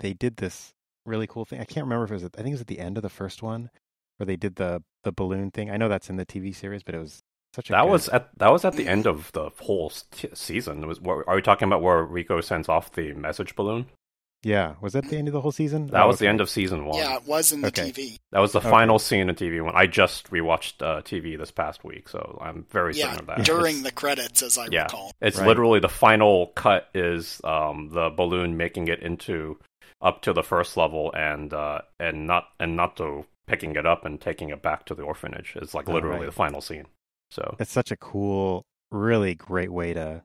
[0.01, 0.75] they did this
[1.07, 1.61] really cool thing.
[1.61, 2.25] I can't remember if it was.
[2.25, 3.71] At, I think it was at the end of the first one
[4.19, 5.71] where they did the the balloon thing.
[5.71, 7.23] I know that's in the TV series, but it was
[7.55, 10.05] such a That good- was at that was at the end of the whole s-
[10.35, 10.83] season.
[10.83, 10.99] It was.
[10.99, 13.87] Are we talking about where Rico sends off the message balloon?
[14.45, 15.89] Yeah, was that the end of the whole season?
[15.89, 16.31] That Oh, was the okay.
[16.31, 16.99] end of season one.
[16.99, 17.91] Yeah, it was in the Okay.
[17.91, 18.19] TV.
[18.31, 18.71] That was the Okay.
[18.71, 19.75] final scene in TV one.
[19.75, 23.45] I just rewatched uh, TV this past week, so I'm very Yeah, certain of that.
[23.45, 25.11] during It's- the credits, as I yeah, recall.
[25.21, 25.49] it's Right.
[25.49, 29.59] literally the final cut is um, the balloon making it into
[30.01, 34.21] up to the first level, and uh, and not and Nato picking it up and
[34.21, 35.55] taking it back to the orphanage.
[35.57, 36.27] It's like Oh, literally right.
[36.27, 36.87] the final scene.
[37.33, 40.23] So It's such a cool, really great way to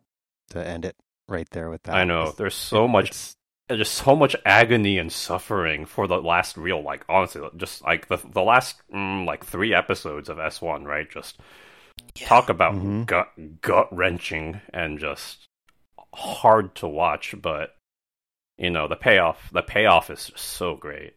[0.51, 0.95] to end it
[1.27, 1.95] right there with that.
[1.95, 3.37] I know It's- there's so it- much it's- and
[3.69, 8.17] just so much agony and suffering for the last real like honestly just like the
[8.17, 11.39] the last mm, like three episodes of S1 right just
[12.19, 12.27] Yeah.
[12.27, 13.05] talk about Mhm.
[13.05, 13.29] gut
[13.61, 15.45] gut wrenching and just
[16.13, 17.75] hard to watch but
[18.57, 21.15] you know the payoff the payoff is just so great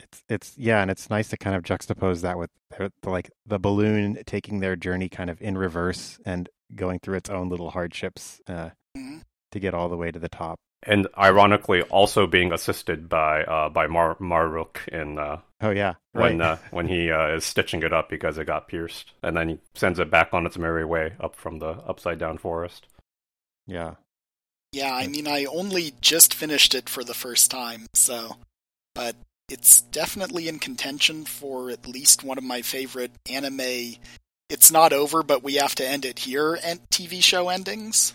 [0.00, 3.30] It's it's yeah, and it's nice to kind of juxtapose that with their, the, like
[3.44, 7.70] the balloon taking their journey kind of in reverse and going through its own little
[7.70, 9.22] hardships uh, Mhm.
[9.50, 10.60] to get all the way to the top.
[10.84, 16.30] And ironically also being assisted by uh by Mar Marulk in uh Oh yeah, right.
[16.30, 19.48] when uh, when he uh, is stitching it up because it got pierced and then
[19.48, 22.86] he sends it back on its merry way up from the upside down forest
[23.68, 23.94] yeah,
[24.72, 28.36] Yeah, I mean, I only just finished it for the first time, so.
[28.94, 29.14] But
[29.48, 33.96] it's definitely in contention for at least one of my favorite anime.
[34.48, 36.58] It's not over, but we have to end it here.
[36.64, 38.14] And TV show endings.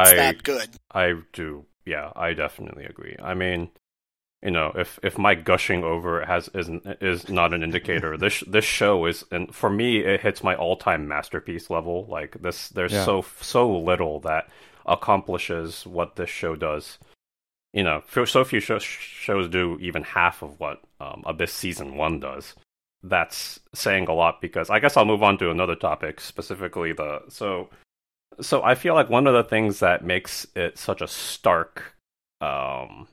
[0.00, 0.68] It's I that good.
[0.92, 1.66] I do.
[1.84, 3.16] Yeah, I definitely agree.
[3.22, 3.70] I mean,
[4.42, 6.68] you know, if if my gushing over has is
[7.00, 10.76] is not an indicator, this this show is, and for me, it hits my all
[10.76, 12.06] time masterpiece level.
[12.08, 13.04] Like this, there's Yeah.
[13.04, 14.48] so so little that
[14.86, 16.98] accomplishes what this show does.
[17.72, 21.96] You know, so so few shows shows do even half of what um, Abyss season
[21.96, 22.54] one does.
[23.02, 27.22] That's saying a lot because I guess I'll move on to another topic, specifically the
[27.28, 27.68] so
[28.40, 31.94] so I feel like one of the things that makes it such a stark,
[32.40, 33.08] um,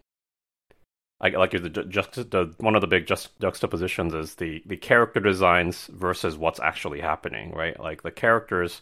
[1.21, 5.19] like like the just the one of the big just juxtapositions is the the character
[5.19, 7.79] designs versus what's actually happening, right?
[7.79, 8.81] Like the characters,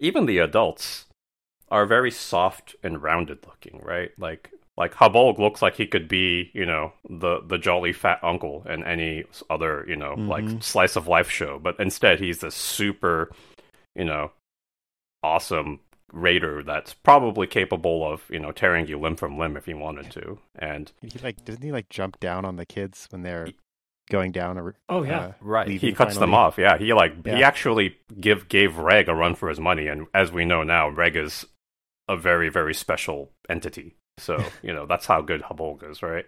[0.00, 1.04] even the adults,
[1.70, 4.10] are very soft and rounded looking, right?
[4.18, 8.64] Like like Habolg looks like he could be, you know, the the jolly fat uncle
[8.68, 10.62] in any other, you know, like Mhm.
[10.62, 13.30] slice of life show, but instead he's this super,
[13.94, 14.30] you know,
[15.22, 15.80] awesome
[16.12, 20.10] raider that's probably capable of, you know, tearing you limb from limb if he wanted
[20.12, 20.38] to.
[20.58, 23.48] And he like doesn't he like jump down on the kids when they're
[24.10, 24.56] going down?
[24.56, 25.20] A, Oh, yeah.
[25.20, 26.56] uh, right, he leaving cuts them off.
[26.58, 30.32] Yeah, he like he actually give gave Reg a run for his money, and as
[30.32, 31.44] we know now, Reg is
[32.08, 33.94] a very very special entity.
[34.16, 36.24] So you know that's how good Habolg is, right?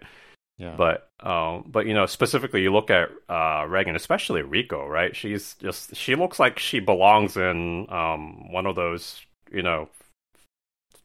[0.61, 4.85] Yeah, But um, but you know specifically, you look at uh, Reg and, especially Rico,
[4.87, 5.15] right?
[5.15, 9.89] She's just she looks like she belongs in um one of those you know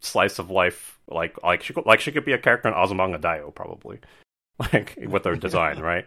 [0.00, 3.18] slice of life like like she could, like she could be a character in Azumanga
[3.18, 3.98] Daioh probably,
[4.72, 6.06] like with her design, right?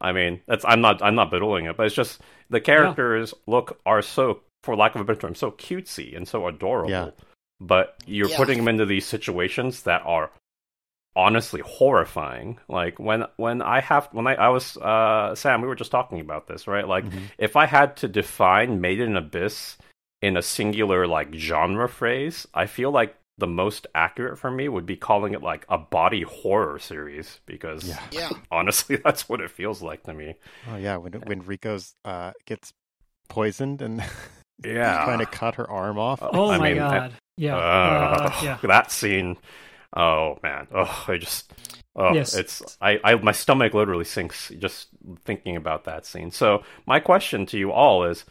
[0.00, 3.78] I mean, that's I'm not I'm not belittling it, but it's just the characters look
[3.86, 6.90] are so for lack of a better term so cutesy and so adorable.
[6.90, 7.10] Yeah.
[7.60, 8.36] But you're Yeah.
[8.36, 10.30] putting them into these situations that are
[11.18, 12.58] honestly horrifying.
[12.68, 16.20] Like when when I have when I I was uh Sam, we were just talking
[16.20, 16.86] about this, right?
[16.86, 17.22] Like Mhm.
[17.38, 19.76] if I had to define Made in Abyss
[20.22, 24.84] in a singular like genre phrase, I feel like the most accurate for me would
[24.86, 28.00] be calling it like a body horror series because Yeah.
[28.12, 28.30] Yeah.
[28.50, 30.36] honestly that's what it feels like to me.
[30.70, 32.72] Oh yeah, when when Rico's uh gets
[33.28, 34.02] poisoned and
[34.64, 35.04] Yeah.
[35.04, 36.20] trying to cut her arm off.
[36.22, 37.12] Oh I my mean, I- god.
[37.36, 37.56] yeah.
[37.56, 38.58] Uh, Uh, yeah.
[38.62, 39.36] That scene.
[39.96, 40.68] Oh man.
[40.74, 41.52] Oh, I just.
[41.96, 42.34] Oh, Yes.
[42.36, 43.14] it's I, I.
[43.16, 44.88] My stomach literally sinks just
[45.24, 46.30] thinking about that scene.
[46.30, 48.24] So my question to you all is: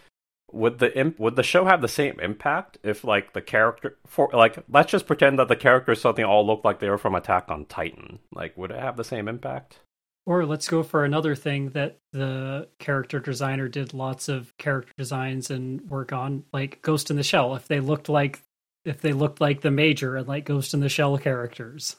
[0.53, 4.29] Would the imp- would the show have the same impact if like the character for
[4.31, 7.45] like let's just pretend that the characters suddenly all look like they were from Attack
[7.49, 8.19] on Titan?
[8.33, 9.79] Like, would it have the same impact?
[10.25, 15.49] Or let's go for another thing that the character designer did lots of character designs
[15.49, 17.55] and work on, like Ghost in the Shell.
[17.55, 18.41] If they looked like
[18.87, 21.95] if they looked like the major and like Ghost in the Shell characters.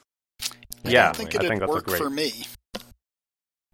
[0.85, 2.33] I Yeah, don't think I it'd think that's a work great- for me.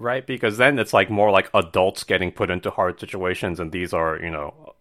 [0.00, 3.92] Right, because then it's like more like adults getting put into hard situations, and these
[3.92, 4.74] are you know,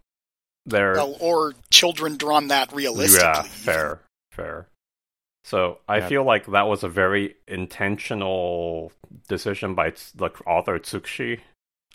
[0.66, 3.20] they're Well, or children drawn that realistically.
[3.24, 4.00] Yeah, fair,
[4.32, 4.66] fair.
[5.44, 6.08] So I Yeah.
[6.08, 8.90] feel like that was a very intentional
[9.28, 11.40] decision by the author Tsukushi.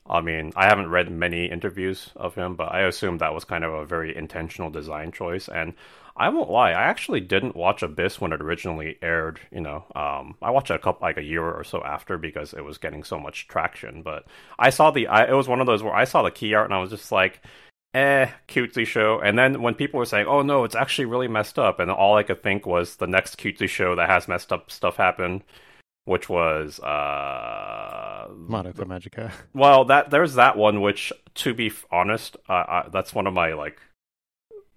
[0.09, 3.63] I mean, I haven't read many interviews of him, but I assume that was kind
[3.63, 5.49] of a very intentional design choice.
[5.49, 5.73] And
[6.19, 9.39] I won't lie, I actually didn't watch Abyss when it originally aired.
[9.51, 12.53] You know, um, I watched it a couple like a year or so after because
[12.53, 14.01] it was getting so much traction.
[14.03, 14.25] But
[14.59, 16.65] I saw the, I, it was one of those where I saw the key art
[16.65, 17.41] and I was just like,
[17.93, 19.19] eh, cutesy show.
[19.19, 22.17] And then when people were saying, oh no, it's actually really messed up, and all
[22.17, 25.43] I could think was the next cutesy show that has messed up stuff happen.
[26.05, 28.27] which was uh
[28.85, 29.31] Magica.
[29.53, 33.53] Well, that there's that one, which to be honest, uh, I, that's one of my
[33.53, 33.79] like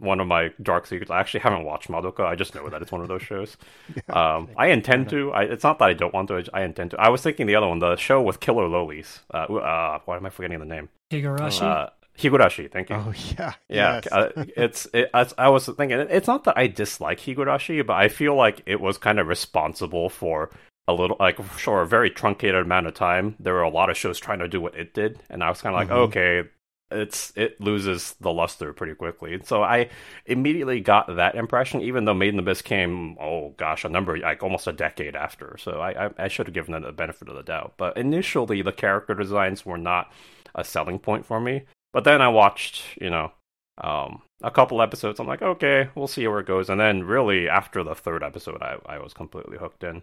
[0.03, 1.11] one of my dark secrets.
[1.11, 2.25] I actually haven't watched Madoka.
[2.25, 3.57] I just know that it's one of those shows.
[4.09, 5.33] yeah, um, I intend to.
[5.33, 6.45] I, it's not that I don't want to.
[6.53, 7.01] I intend to.
[7.01, 9.21] I was thinking the other one, the show with killer lolies.
[9.33, 10.89] Uh, uh, why am I forgetting the name?
[11.11, 11.63] Higurashi.
[11.63, 11.89] Uh,
[12.19, 12.97] Higurashi, thank you.
[12.97, 14.01] Oh yeah, yeah.
[14.05, 14.07] yes.
[14.13, 18.09] uh, it's it, I, I was thinking it's not that I dislike Higurashi, but I
[18.09, 20.51] feel like it was kind of responsible for
[20.89, 23.37] a little like for a very truncated amount of time.
[23.41, 25.63] There were a lot of shows trying to do what it did, and I was
[25.63, 26.03] kind of like, Mhm.
[26.09, 26.49] okay,
[26.95, 29.41] it's it loses the luster pretty quickly.
[29.45, 29.89] So I
[30.27, 34.19] immediately got that impression, even though Made in the Abyss came, oh gosh, a number
[34.19, 35.57] like almost a decade after.
[35.59, 37.75] So I I, I should have given it the benefit of the doubt.
[37.77, 40.13] But initially, the character designs were not
[40.55, 41.65] a selling point for me.
[41.93, 43.33] But then I watched, you know,
[43.79, 45.21] um, a couple episodes.
[45.21, 46.71] I'm like, okay, we'll see where it goes.
[46.71, 50.03] And then really after the third episode, I, I was completely hooked in.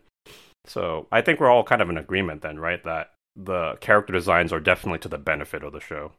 [0.65, 2.83] So I think we're all kind of in agreement then, right?
[2.83, 6.11] That the character designs are definitely to the benefit of the show.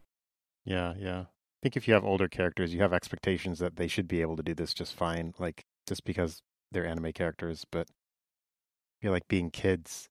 [0.65, 1.21] Yeah, yeah.
[1.21, 4.37] I think if you have older characters, you have expectations that they should be able
[4.37, 6.41] to do this just fine, like just because
[6.73, 7.65] they're anime characters.
[7.71, 10.09] But I feel like being kids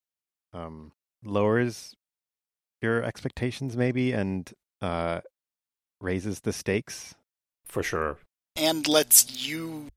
[0.53, 0.91] um,
[1.23, 1.95] lowers
[2.81, 5.21] your expectations, maybe, and uh,
[6.01, 7.15] raises the stakes.
[7.65, 8.17] For sure.
[8.55, 9.89] and lets you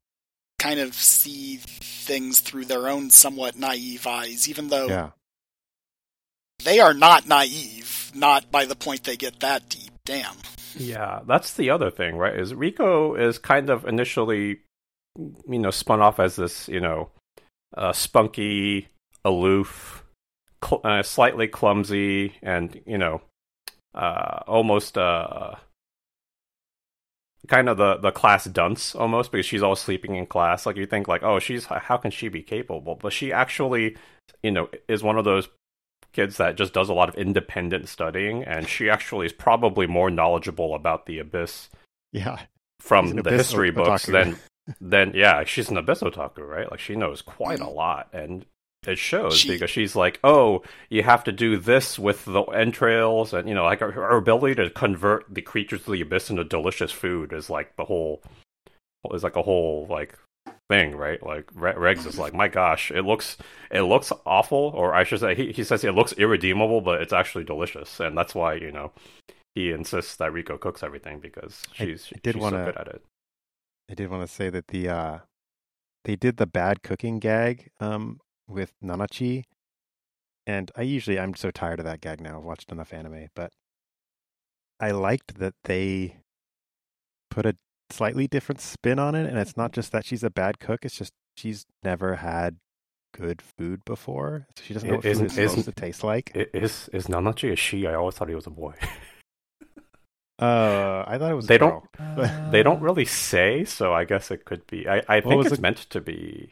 [0.59, 5.11] kind of see things through their own somewhat naive eyes, even though Yeah,
[6.65, 9.92] they are not naive, not by the point they get that deep.
[10.05, 10.37] Damn.
[10.77, 12.35] Yeah, that's the other thing, right?
[12.35, 14.61] Is Riko is kind of initially,
[15.17, 17.11] you know, spun off as this, you know,
[17.77, 18.89] uh, spunky,
[19.25, 20.05] aloof,
[20.65, 23.23] cl- uh, slightly clumsy, and you know,
[23.95, 25.55] uh, almost uh,
[27.47, 30.67] kind of the the class dunce almost because she's always sleeping in class.
[30.67, 32.99] Like you think, like, oh, she's how can she be capable?
[33.01, 33.97] But she actually,
[34.43, 35.49] you know, is one of those
[36.13, 40.11] kids that just does a lot of independent studying, and she actually is probably more
[40.11, 41.69] knowledgeable about the abyss
[42.13, 42.41] yeah.
[42.81, 44.13] from the history o- books otaku.
[44.13, 44.39] than
[44.81, 46.71] than yeah, she's an abyss otaku, right?
[46.71, 48.47] Like she knows quite a lot, and
[48.87, 53.33] it shows She- because she's like, oh, you have to do this with the entrails,
[53.33, 56.45] and you know, like her, her ability to convert the creatures of the abyss into
[56.45, 58.23] delicious food is like the whole
[59.13, 60.17] is like a whole like
[60.73, 61.23] thing, right?
[61.23, 63.37] Like Regs is like, my gosh, it looks
[63.71, 67.13] it looks awful, or I should say, he he says it looks irredeemable, but it's
[67.13, 68.93] actually delicious, and that's why you know
[69.55, 72.79] he insists that Riko cooks everything because I- she's I did she's wanna- so good
[72.81, 73.03] at it.
[73.91, 75.19] I did want to say that the uh,
[76.05, 79.45] they did the bad cooking gag um, with Nanachi,
[80.47, 82.39] and I usually I'm so tired of that gag now.
[82.39, 83.51] I've watched enough anime, but
[84.81, 86.17] I liked that they
[87.31, 87.55] put a
[87.93, 90.97] slightly different spin on it, and it's not just that she's a bad cook; it's
[90.97, 92.57] just she's never had
[93.15, 96.03] good food before, so she doesn't know what Isn't- food is supposed isn't- to taste
[96.05, 96.33] like.
[96.35, 97.87] I- Is is Nanachi a she?
[97.87, 98.75] I always thought he was a boy.
[100.39, 101.45] Uh, I thought it was.
[101.45, 102.49] a They don't- girl.
[102.51, 104.89] they don't really say, so I guess it could be.
[104.89, 105.61] I, I think was it's it?
[105.61, 106.51] meant to be.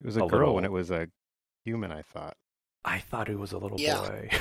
[0.00, 1.08] It was a, a girl when it was a
[1.64, 1.92] human.
[1.92, 2.34] I thought.
[2.84, 3.98] I thought it was a little Yeah.
[3.98, 4.30] boy.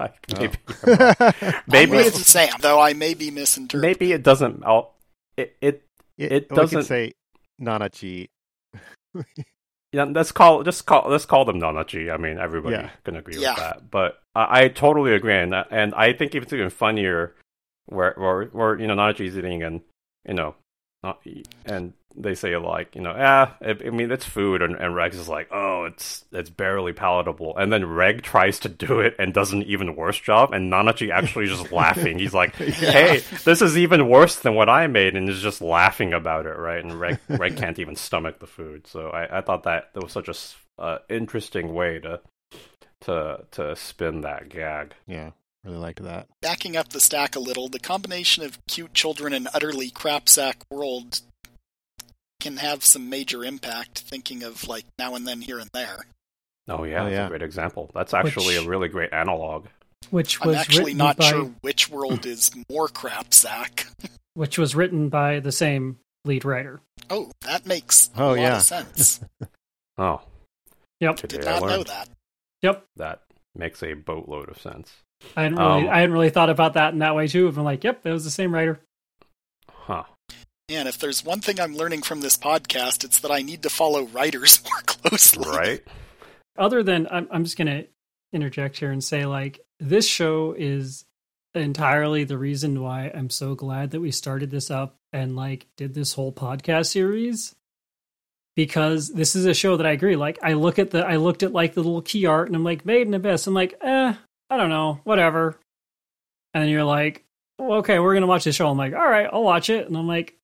[0.00, 0.40] I- Oh.
[0.40, 1.14] maybe, you're wrong.
[1.68, 3.88] Maybe I'm it's- Sam, though I may be misinterpreting.
[3.88, 4.64] maybe it doesn't.
[4.64, 4.94] I'll,
[5.36, 5.82] it it
[6.18, 7.12] It, It doesn't- could say
[7.60, 8.28] Nanachi.
[9.92, 10.04] yeah.
[10.04, 12.12] Let's call just call let's call them Nanachi.
[12.12, 12.90] I mean, everybody Yeah.
[13.04, 13.50] can agree Yeah.
[13.54, 13.90] with that.
[13.90, 17.34] But I, I totally agree, and and I think it's even funnier
[17.86, 19.82] where where where you know Nanachi's eating and
[20.26, 20.54] you know
[21.02, 21.20] not
[21.66, 25.18] and they say like you know yeah I, I mean it's food and, and Reg's
[25.18, 27.56] is like oh it's it's barely palatable.
[27.56, 31.10] And then Reg tries to do it and does an even worse job and Nanachi
[31.10, 32.18] actually just laughing.
[32.18, 36.12] He's like hey this is even worse than what I made and is just laughing
[36.12, 36.82] about it right?
[36.82, 38.86] And Reg Reg can't even stomach the food.
[38.86, 40.34] So I, I thought that that was such a
[40.78, 42.20] uh, interesting way to
[43.02, 44.94] to to spin that gag.
[45.06, 45.30] Yeah,
[45.64, 46.28] really liked that.
[46.40, 51.20] Backing up the stack a little, the combination of cute children and utterly crapsack world
[52.40, 54.00] can have some major impact.
[54.00, 56.06] Thinking of like now and then here and there.
[56.68, 57.26] oh yeah Oh, that's yeah.
[57.26, 59.66] a great example that's actually Which- a really great analog
[60.10, 63.86] which I'm was actually not by sure which world is more crapsack.
[64.34, 66.80] which was written by the same lead writer.
[67.10, 68.56] Oh, that makes Oh, a lot yeah.
[68.56, 69.20] of sense.
[69.98, 70.20] oh
[71.00, 71.16] Yep.
[71.16, 72.08] today Did I not know that.
[72.62, 72.84] Yep.
[72.96, 73.22] that
[73.54, 74.92] makes a boatload of sense
[75.36, 77.48] I hadn't really Um, I hadn't really thought about that in that way too.
[77.48, 78.78] I've been like, yep, it was the same writer.
[79.70, 80.04] huh
[80.68, 83.70] And if there's one thing I'm learning from this podcast, it's that I need to
[83.70, 85.48] follow writers more closely.
[85.48, 85.82] right
[86.58, 87.84] Other than I'm I'm just gonna
[88.32, 91.04] interject here and say like this show is
[91.54, 95.94] entirely the reason why I'm so glad that we started this up and like did
[95.94, 97.54] this whole podcast series
[98.56, 100.16] because this is a show that I agree.
[100.16, 102.64] Like I look at the I looked at like the little key art and I'm
[102.64, 103.46] like Made in Abyss.
[103.46, 104.14] I'm like, eh,
[104.50, 105.60] I don't know, whatever.
[106.54, 107.24] And then you're like,
[107.56, 108.68] well, okay, we're gonna watch this show.
[108.68, 109.86] I'm like, all right, I'll watch it.
[109.86, 110.36] And I'm like,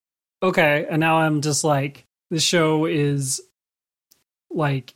[0.43, 0.85] okay.
[0.89, 3.41] And now I'm just like, the show is
[4.51, 4.93] like,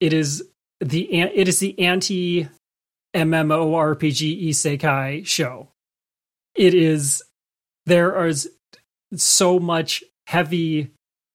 [0.00, 0.44] it is
[0.80, 2.48] the it is the anti
[3.14, 5.68] MMORPG isekai show.
[6.54, 7.22] It is
[7.86, 8.50] there is
[9.14, 10.90] so much heavy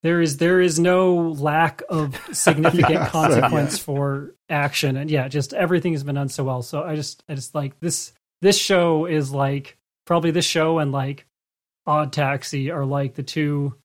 [0.06, 3.98] there is there is no lack of significant yeah, consequence so, yeah.
[3.98, 7.34] for action and yeah just everything has been done so well so i just i
[7.34, 11.26] just like this this show is like probably this show and like
[11.86, 13.76] odd taxi are like the two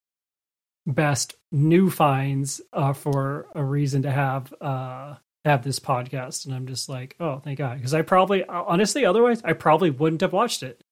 [0.86, 6.66] best new finds uh, for a reason to have uh have this podcast and i'm
[6.66, 10.62] just like oh thank god because i probably honestly otherwise i probably wouldn't have watched
[10.62, 10.82] it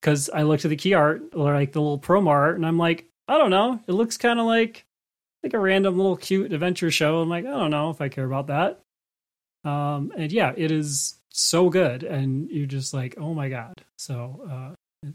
[0.00, 2.78] because i looked at the key art or like the little promo art and i'm
[2.78, 3.80] like I don't know.
[3.86, 4.84] It looks kind of like
[5.42, 7.20] like a random little cute adventure show.
[7.20, 8.80] I'm like, I don't know if I care about that.
[9.68, 13.82] Um, and yeah, it is so good, and you're just like, oh my god.
[13.98, 15.10] So uh,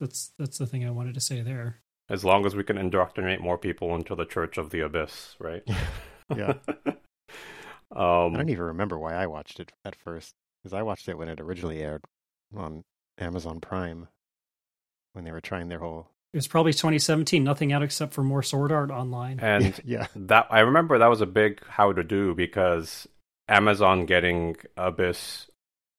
[0.00, 1.80] that's that's the thing I wanted to say there.
[2.08, 5.62] As long as we can indoctrinate more people into the Church of the Abyss, right?
[6.36, 6.54] yeah.
[7.96, 11.16] um, I don't even remember why I watched it at first because I watched it
[11.16, 12.04] when it originally aired
[12.54, 12.82] on
[13.18, 14.08] Amazon Prime
[15.14, 17.44] when they were trying their whole it was probably 2017.
[17.44, 19.38] Nothing out except for more sword art online.
[19.38, 23.06] And yeah, that I remember that was a big how to do because
[23.46, 25.46] Amazon getting Abyss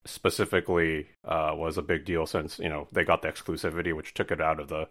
[0.06, 4.32] specifically uh, was a big deal since you know they got the exclusivity, which took
[4.32, 4.88] it out of the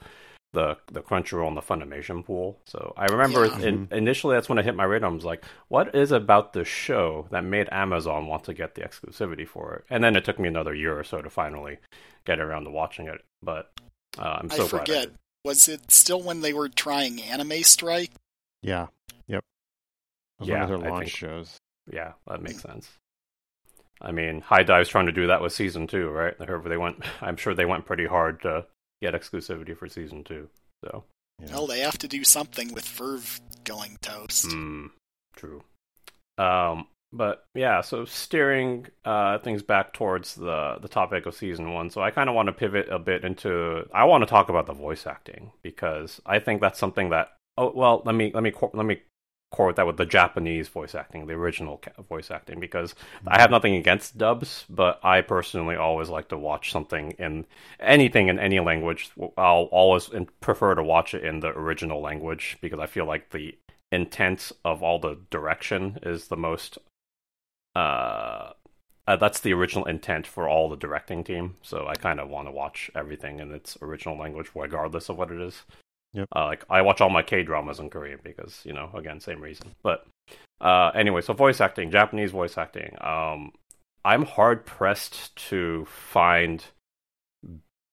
[0.54, 2.58] the the Crunchyroll and the Funimation pool.
[2.64, 3.58] So I remember yeah.
[3.60, 3.94] in, mm-hmm.
[3.94, 5.10] initially that's when I hit my radar.
[5.10, 8.82] I was like, what is about the show that made Amazon want to get the
[8.82, 9.84] exclusivity for it?
[9.90, 11.78] And then it took me another year or so to finally
[12.24, 13.20] get around to watching it.
[13.42, 13.70] But
[14.18, 15.08] uh, I'm so I forget.
[15.08, 15.10] I
[15.44, 18.12] was it still when they were trying Anime Strike?
[18.62, 18.86] Yeah.
[19.26, 19.44] Yep.
[20.40, 21.58] yeah, one of their launch think, shows.
[21.92, 22.88] Yeah, that makes sense.
[24.04, 26.34] I mean, HIDIVE's trying to do that with season two, right?
[26.38, 27.02] They went.
[27.20, 28.66] I'm sure they went pretty hard to
[29.02, 30.48] get exclusivity for season two.
[30.84, 31.04] So.
[31.40, 31.52] Yeah.
[31.52, 34.46] Well, they have to do something with VRV going toast.
[34.46, 34.90] Mm,
[35.34, 35.64] true.
[36.38, 41.90] Um, but yeah, so steering uh, things back towards the the topic of season one.
[41.90, 43.88] So I kind of want to pivot a bit into.
[43.94, 47.28] I want to talk about the voice acting because I think that's something that.
[47.56, 49.00] Oh well, let me let me let me
[49.54, 52.92] quote that with the Japanese voice acting, the original voice acting, because
[53.24, 57.46] I have nothing against dubs, but I personally always like to watch something in
[57.78, 59.12] anything in any language.
[59.38, 63.56] I'll always prefer to watch it in the original language because I feel like the
[63.92, 66.78] intent of all the direction is the most
[67.76, 68.54] uh,
[69.06, 71.56] uh, that's the original intent for all the directing team.
[71.62, 75.30] So I kind of want to watch everything in its original language, regardless of what
[75.30, 75.62] it is.
[76.14, 76.28] Yep.
[76.34, 79.40] Uh, like I watch all my K dramas in Korean because you know, again, same
[79.40, 79.74] reason.
[79.82, 80.06] But
[80.60, 82.96] uh, anyway, so voice acting, Japanese voice acting.
[83.00, 83.52] Um,
[84.04, 86.64] I'm hard pressed to find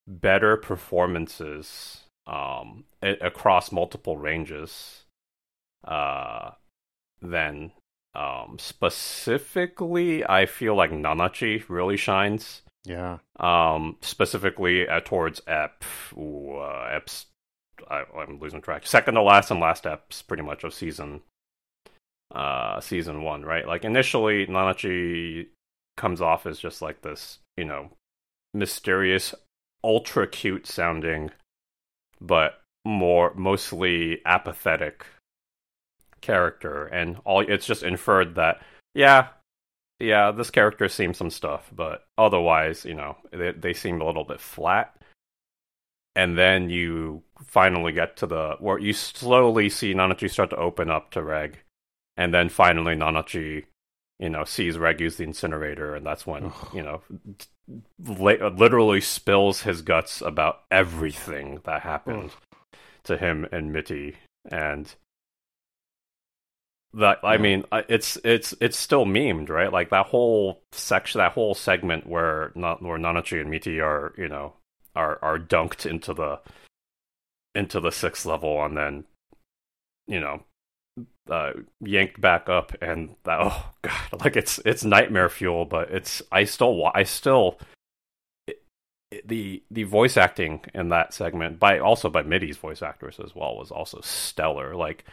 [0.07, 5.03] better performances um, across multiple ranges
[5.83, 6.51] uh,
[7.21, 7.71] than
[8.13, 12.61] um, specifically, I feel like Nanachi really shines.
[12.83, 13.19] Yeah.
[13.39, 15.83] Um, specifically uh, towards Ep.
[16.17, 17.27] Ooh, uh, Ep's.
[17.89, 18.85] I, am losing track.
[18.85, 21.21] Second to last and last Ep's pretty much of season.
[22.33, 23.67] Uh, season one, right?
[23.67, 25.47] Like initially, Nanachi
[25.97, 27.89] comes off as just like this, you know,
[28.53, 29.35] mysterious,
[29.83, 31.31] ultra cute sounding,
[32.21, 35.05] but more mostly apathetic
[36.21, 38.61] character, and all it's just inferred that
[38.93, 39.27] yeah,
[39.99, 44.23] yeah, this character seems some stuff, but otherwise, you know, they they seem a little
[44.23, 44.95] bit flat.
[46.15, 50.89] And then you finally get to the where you slowly see Nanachi start to open
[50.89, 51.59] up to Reg,
[52.17, 53.65] and then finally Nanachi,
[54.19, 57.01] you know, sees Reg use the incinerator, and that's when you know,
[57.97, 62.31] literally spills his guts about everything that happened
[63.03, 64.17] to him and Mitty,
[64.49, 64.93] and
[66.93, 69.71] that I mean, it's it's it's still memed, right?
[69.71, 74.27] Like that whole section, that whole segment where not where Nanachi and Mitty are, you
[74.27, 74.53] know,
[74.95, 76.39] are are dunked into the
[77.55, 79.03] into the sixth level, and then
[80.07, 80.43] you know,
[81.29, 85.65] uh, yanked back up, and that oh god, like it's it's nightmare fuel.
[85.65, 87.59] But it's I still I still
[89.25, 93.57] the the voice acting in that segment by also by Mitty's voice actress as well
[93.57, 94.75] was also stellar.
[94.75, 95.05] Like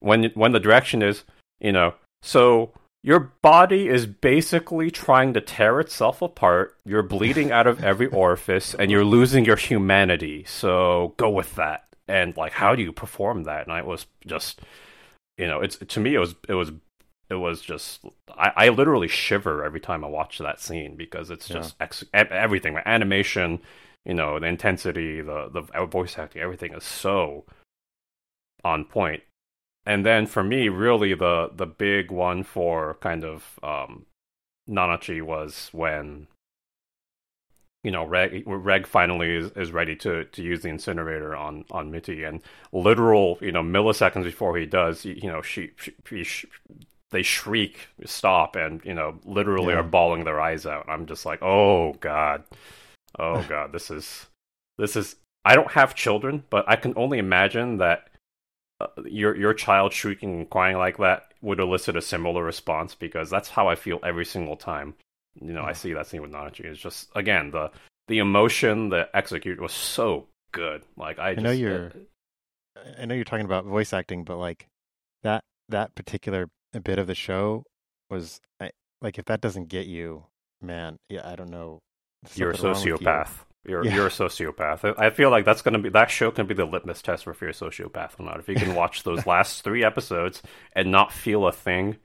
[0.00, 1.24] when when the direction is
[1.60, 2.72] you know so
[3.02, 6.76] your body is basically trying to tear itself apart.
[6.84, 10.44] You're bleeding out of every orifice and you're losing your humanity.
[10.46, 11.84] So go with that.
[12.06, 13.62] And like how do you perform that?
[13.62, 14.60] And i was just
[15.36, 16.70] you know, it's to me it was it was
[17.28, 18.04] it was just
[18.36, 21.84] I, I literally shiver every time I watch that scene because it's just yeah.
[21.86, 23.60] ex- everything, my animation,
[24.04, 27.46] you know, the intensity, the the voice acting, everything is so
[28.64, 29.22] on point.
[29.84, 34.06] And then for me, really the the big one for kind of um,
[34.68, 36.28] Nanachi was when
[37.82, 41.90] you know Reg, Reg finally is, is ready to, to use the incinerator on on
[41.90, 46.48] Mitty, and literal you know milliseconds before he does, you know she, she, she
[47.10, 49.80] they shriek, stop, and you know literally yeah.
[49.80, 50.88] are bawling their eyes out.
[50.88, 52.44] I'm just like, oh god,
[53.18, 54.26] oh god, this is
[54.78, 55.16] this is.
[55.44, 58.11] I don't have children, but I can only imagine that
[58.82, 63.30] uh, your your child shrieking and crying like that would elicit a similar response because
[63.30, 64.94] that's how I feel every single time
[65.40, 66.64] you know, I see that scene with Nanachi.
[66.64, 67.70] It's just again the
[68.08, 70.82] the emotion, the execute was so good.
[70.96, 71.92] Like I, I just, know you're,
[72.76, 74.66] uh, I know you're talking about voice acting, but like
[75.22, 76.48] that that particular
[76.84, 77.64] bit of the show
[78.10, 78.40] was
[79.00, 80.24] like if that doesn't get you,
[80.60, 81.80] man, yeah, I don't know.
[82.34, 83.30] You're a sociopath.
[83.64, 83.72] You.
[83.72, 83.94] You're yeah.
[83.94, 84.98] you're a sociopath.
[84.98, 87.40] I feel like that's gonna be that show can be the litmus test for if
[87.40, 88.40] you're a sociopath or not.
[88.40, 90.42] If you can watch those last three episodes
[90.72, 91.96] and not feel a thing,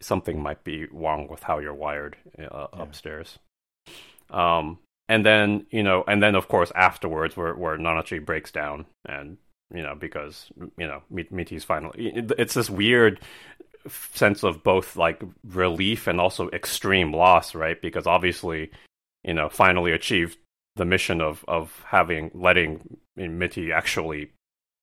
[0.00, 2.42] something might be wrong with how you're wired uh,
[2.74, 2.82] yeah.
[2.82, 3.38] upstairs.
[4.30, 4.78] Um,
[5.08, 9.36] and then you know, and then of course afterwards, where where Nanachi breaks down, and
[9.74, 10.46] you know, because
[10.78, 13.20] you know, Mitty's finally, it's this weird
[13.88, 17.80] sense of both like relief and also extreme loss, right?
[17.80, 18.70] Because obviously,
[19.24, 20.38] you know, finally achieved
[20.76, 24.32] the mission of of having letting Mitty actually,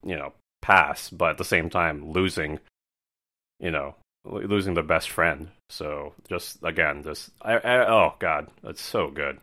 [0.04, 2.60] you know, pass, but at the same time losing,
[3.60, 5.50] you know, losing the best friend.
[5.70, 9.40] So just again, just I, I, oh god, that's so good.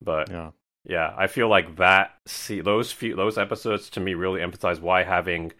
[0.00, 0.50] But yeah,
[0.84, 2.16] yeah, I feel like that.
[2.26, 5.52] See those few those episodes to me really emphasize why having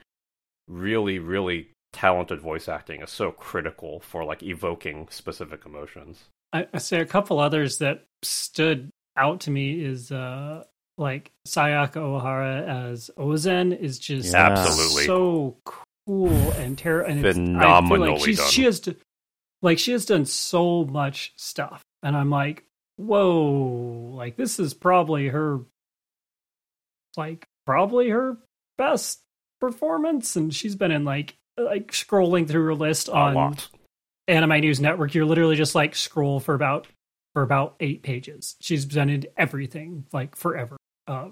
[0.68, 6.24] really really talented voice acting is so critical for like evoking specific emotions.
[6.52, 10.64] I, I say a couple others that stood out to me is uh
[10.96, 14.50] like Sayaka Ohara as Ozen is just yeah.
[14.50, 18.50] absolutely so cool and terrible and phenomenally like she's, done.
[18.50, 18.96] She has to,
[19.62, 22.64] like she has done so much stuff, and I'm like,
[22.96, 25.60] whoa, like this is probably her,
[27.16, 28.36] like probably her
[28.78, 29.20] best
[29.60, 33.56] performance, and she's been in like like scrolling through her list on
[34.28, 35.14] Anime News Network.
[35.14, 36.86] You're literally just like scroll for about
[37.34, 38.56] for about eight pages.
[38.60, 40.76] She's presented everything like forever.
[41.06, 41.30] Uh,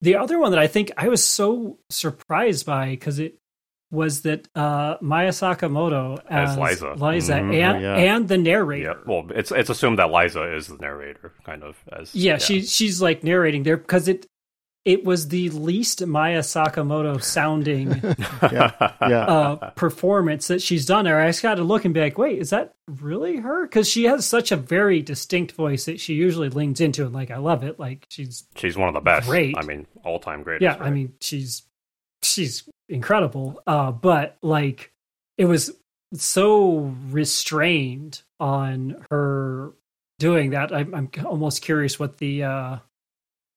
[0.00, 3.36] the other one that I think I was so surprised by because it
[3.90, 7.52] was that uh, Maya Sakamoto as, as Lyza, Lyza mm-hmm.
[7.52, 7.96] and yeah.
[7.96, 8.96] and the narrator.
[8.98, 9.04] Yeah.
[9.04, 12.38] Well, it's it's assumed that Lyza is the narrator, kind of as yeah, yeah.
[12.38, 14.26] she she's like narrating there because it
[14.84, 17.90] it was the least Maya Sakamoto sounding
[18.42, 18.72] yeah.
[19.02, 19.24] yeah.
[19.24, 21.20] Uh, performance that she's done there.
[21.20, 23.66] I just got to look and be like, wait, is that really her?
[23.66, 27.30] Because she has such a very distinct voice that she usually leans into, and like
[27.30, 27.78] I love it.
[27.78, 29.28] Like she's she's one of the best.
[29.28, 29.56] Great.
[29.58, 30.62] I mean, all time great.
[30.62, 30.82] Yeah, right?
[30.82, 31.62] I mean, she's
[32.22, 33.62] she's incredible.
[33.66, 34.92] Uh, but like
[35.36, 35.72] it was
[36.14, 39.72] so restrained on her
[40.18, 40.72] doing that.
[40.72, 42.76] I'm, I'm almost curious what the uh,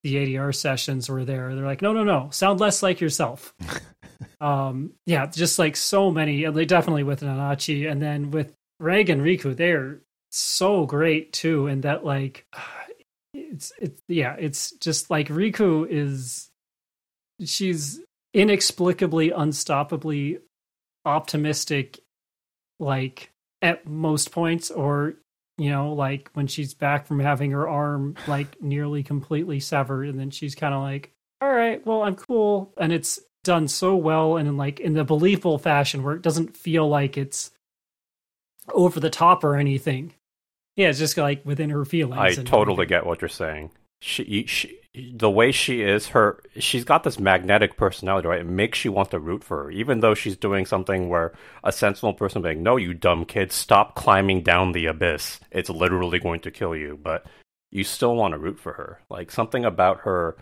[0.03, 1.55] the ADR sessions were there.
[1.55, 3.53] They're like, no, no, no, sound less like yourself.
[4.41, 6.43] um, yeah, just like so many.
[6.43, 11.67] And they definitely with Nanachi, and then with Reg and Riko, they're so great too.
[11.67, 12.45] And that like,
[13.33, 16.49] it's it's yeah, it's just like Riko is
[17.43, 18.01] she's
[18.33, 20.39] inexplicably, unstoppably
[21.05, 21.99] optimistic,
[22.79, 23.31] like
[23.61, 25.15] at most points, or
[25.57, 30.19] you know, like when she's back from having her arm like nearly completely severed, and
[30.19, 34.37] then she's kind of like, "All right, well, I'm cool," and it's done so well
[34.37, 37.51] and in like in the believable fashion where it doesn't feel like it's
[38.73, 40.13] over the top or anything.
[40.75, 42.39] Yeah, it's just like within her feelings.
[42.39, 43.71] I totally get what you're saying.
[44.05, 48.41] She, she the way she is, her she's got this magnetic personality, right?
[48.41, 51.31] It makes you want to root for her, even though she's doing something where
[51.63, 55.39] a sensible person being, "No, you dumb kid, stop climbing down the abyss.
[55.51, 57.25] It's literally going to kill you." But
[57.71, 58.99] you still want to root for her.
[59.09, 60.35] Like something about her,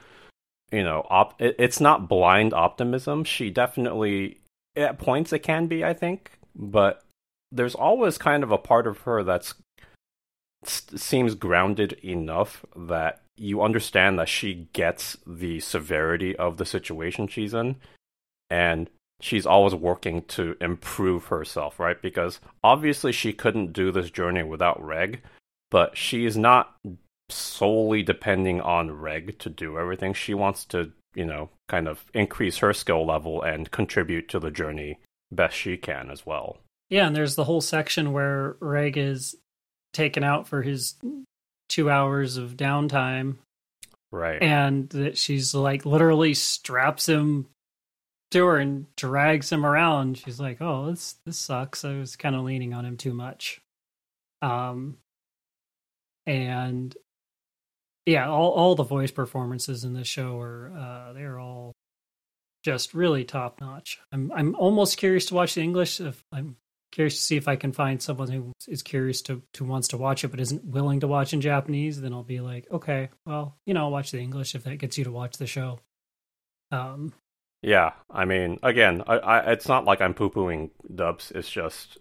[0.72, 3.24] you know, op- it, it's not blind optimism.
[3.24, 4.39] She definitely,
[4.76, 7.03] at points, it can be, I think, but
[7.51, 9.53] there's always kind of a part of her that's
[10.66, 17.53] seems grounded enough that you understand that she gets the severity of the situation she's
[17.53, 17.76] in
[18.49, 18.89] and
[19.20, 22.01] she's always working to improve herself, right?
[22.01, 25.22] Because obviously she couldn't do this journey without Reg,
[25.70, 26.76] but she is not
[27.30, 30.14] solely depending on Reg to do everything.
[30.14, 34.51] She wants to, you know, kind of increase her skill level and contribute to the
[34.51, 34.99] journey
[35.32, 36.57] best she can as well.
[36.89, 39.36] Yeah, and there's the whole section where Reg is
[39.94, 40.96] taken out for his
[41.70, 43.38] two hours of downtime.
[44.12, 44.42] Right.
[44.42, 47.48] And that she's like literally straps him
[48.32, 50.18] to her and drags him around.
[50.18, 53.62] She's like, "Oh, this this sucks." I was kind of leaning on him too much.
[54.42, 54.98] Um,
[56.26, 56.96] and
[58.06, 61.74] yeah, all all the voice performances in this show are uh, they're all
[62.64, 64.00] just really top notch.
[64.12, 66.00] I'm I'm almost curious to watch the English.
[66.00, 66.58] If I'm
[66.92, 69.98] curious to see if I can find someone who is curious to to wants to
[69.98, 73.56] watch it but isn't willing to watch in Japanese, then I'll be like, okay, well,
[73.66, 75.80] you know, I'll watch the English if that gets you to watch the show.
[76.72, 77.14] Um,
[77.62, 81.32] yeah, I mean, again, I, I it's not like I'm poo pooing dubs.
[81.32, 81.98] It's just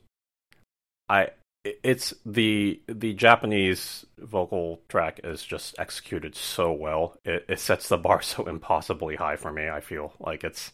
[1.09, 1.30] I
[1.64, 7.18] it's the the Japanese vocal track is just executed so well.
[7.24, 9.68] It, it sets the bar so impossibly high for me.
[9.68, 10.72] I feel like it's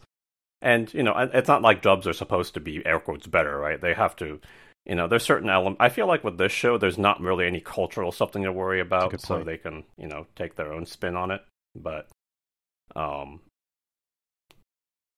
[0.63, 3.81] and you know it's not like dubs are supposed to be air quotes better, right?
[3.81, 4.41] They have to.
[4.89, 5.79] You know, there's certain element.
[5.81, 9.21] I feel like with this show, there's not really any cultural something to worry about,
[9.21, 11.43] so they can, you know, take their own spin on it.
[11.75, 12.09] But,
[12.95, 13.41] um,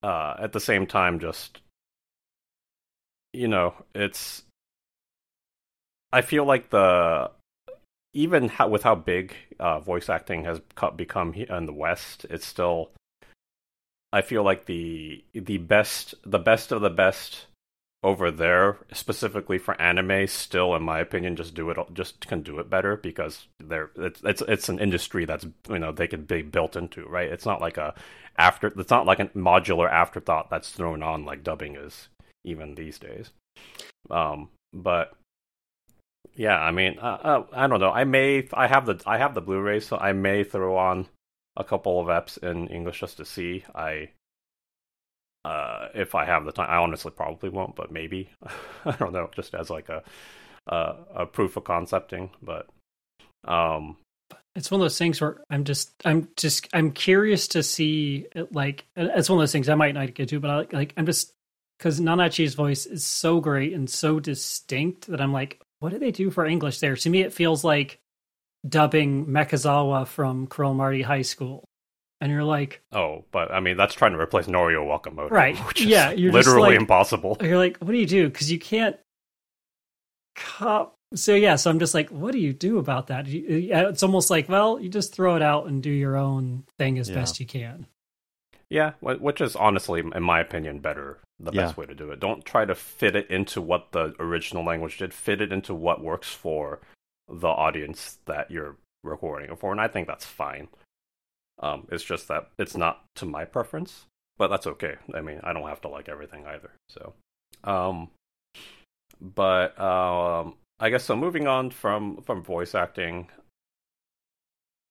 [0.01, 1.61] uh, at the same time, just
[3.31, 4.43] you know, it's
[6.11, 7.31] I feel like the
[8.13, 10.59] even how, with how big uh, voice acting has
[10.95, 12.91] become in the West, it's still.
[14.11, 17.45] I feel like the the best the best of the best
[18.01, 22.59] over there, specifically for anime, still, in my opinion, just do it just can do
[22.59, 26.41] it better because they're it's it's it's an industry that's you know they can be
[26.41, 27.29] built into right.
[27.29, 27.93] It's not like a
[28.37, 32.07] after it's not like a modular afterthought that's thrown on like dubbing is
[32.43, 33.31] even these days.
[34.09, 35.13] Um, but
[36.35, 37.91] yeah, I mean, uh, uh, I don't know.
[37.91, 41.07] I may I have the I have the Blu-ray, so I may throw on
[41.59, 43.63] a couple of eps in English just to see.
[43.75, 44.09] I
[45.45, 48.29] uh, if I have the time, I honestly probably won't, but maybe
[48.85, 50.01] I don't know, just as like a
[50.67, 52.31] a, a proof of concepting.
[52.41, 52.67] But
[53.45, 53.97] um,
[54.55, 58.85] it's one of those things where I'm just I'm just I'm curious to see like
[58.95, 61.33] it's one of those things I might not get to, but I, like I'm just
[61.77, 66.11] because Nanachi's voice is so great and so distinct that I'm like, what do they
[66.11, 66.95] do for English there?
[66.95, 67.99] To me, it feels like
[68.67, 71.63] dubbing Mechazawa from Cromartie High School.
[72.21, 75.57] And you're like, oh, but I mean, that's trying to replace Norio Wakamoto, right?
[75.79, 77.37] yeah, you're literally like, impossible.
[77.39, 78.29] You're like, what do you do?
[78.29, 78.97] Because you can't
[80.35, 80.95] cop.
[81.15, 83.25] So yeah, so I'm just like, what do you do about that?
[83.27, 87.09] It's almost like, well, you just throw it out and do your own thing as
[87.09, 87.15] yeah.
[87.15, 87.87] best you can.
[88.69, 91.63] Yeah, which is honestly, in my opinion, better the yeah.
[91.63, 92.19] best way to do it.
[92.19, 95.13] Don't try to fit it into what the original language did.
[95.13, 96.79] Fit it into what works for
[97.31, 100.67] the audience that you're recording it for, and I think that's fine.
[101.59, 104.05] Um, it's just that it's not to my preference,
[104.37, 104.95] but that's okay.
[105.13, 106.71] I mean, I don't have to like everything either.
[106.89, 107.13] So,
[107.63, 108.09] um,
[109.21, 111.15] but um, I guess so.
[111.15, 113.27] Moving on from from voice acting,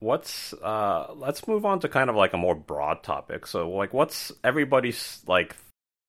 [0.01, 3.93] what's uh let's move on to kind of like a more broad topic so like
[3.93, 5.57] what's everybody's like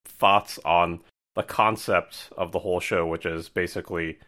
[0.06, 1.00] thoughts on
[1.36, 4.20] the concept of the whole show which is basically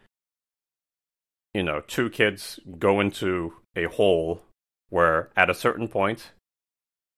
[1.54, 4.42] you know two kids go into a hole
[4.88, 6.32] where at a certain point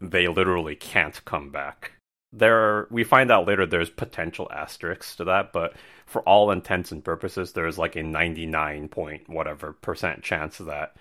[0.01, 1.93] they literally can't come back.
[2.32, 5.74] There are, we find out later there's potential asterisks to that but
[6.05, 10.97] for all intents and purposes there's like a 99 point whatever percent chance that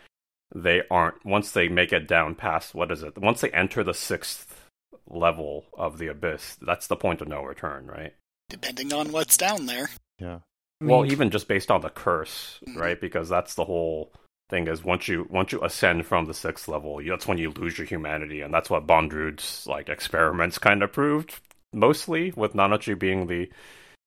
[0.54, 3.96] they aren't once they make it down past what is it once they enter the
[3.96, 4.70] sixth
[5.10, 8.14] level of the abyss that's the point of no return right?
[8.50, 9.90] Depending on what's down there.
[10.20, 10.40] Yeah
[10.88, 13.00] well even just based on the curse right?
[13.00, 14.12] Because that's the whole
[14.50, 17.78] thing is once you once you ascend from the sixth level that's when you lose
[17.78, 18.42] your humanity.
[18.42, 21.40] And that's what bondrewd's like experiments kind of proved
[21.74, 23.50] mostly with nanachi being the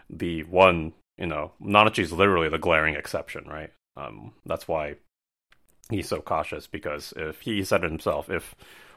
[0.08, 3.72] the one you know nanachi's literally the glaring exception right?
[3.96, 4.96] Um that's why
[5.90, 8.54] he's so cautious because if he said it himself, if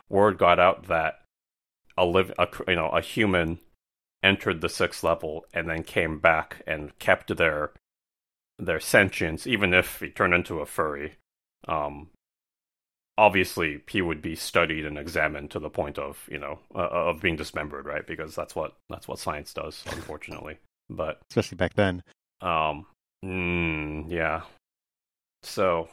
[0.09, 1.21] word got out that
[1.97, 3.59] a live, a, you know, a human
[4.23, 7.71] entered the sixth level and then came back and kept their
[8.57, 11.13] their sentience, even if he turned into a furry,
[11.67, 12.09] um,
[13.17, 17.21] obviously he would be studied and examined to the point of you know uh, of
[17.21, 18.05] being dismembered, right?
[18.05, 20.57] Because that's what that's what science does, unfortunately.
[20.89, 22.03] But especially back then.
[22.41, 22.85] Um.
[23.23, 24.43] Mm, yeah.
[25.43, 25.89] So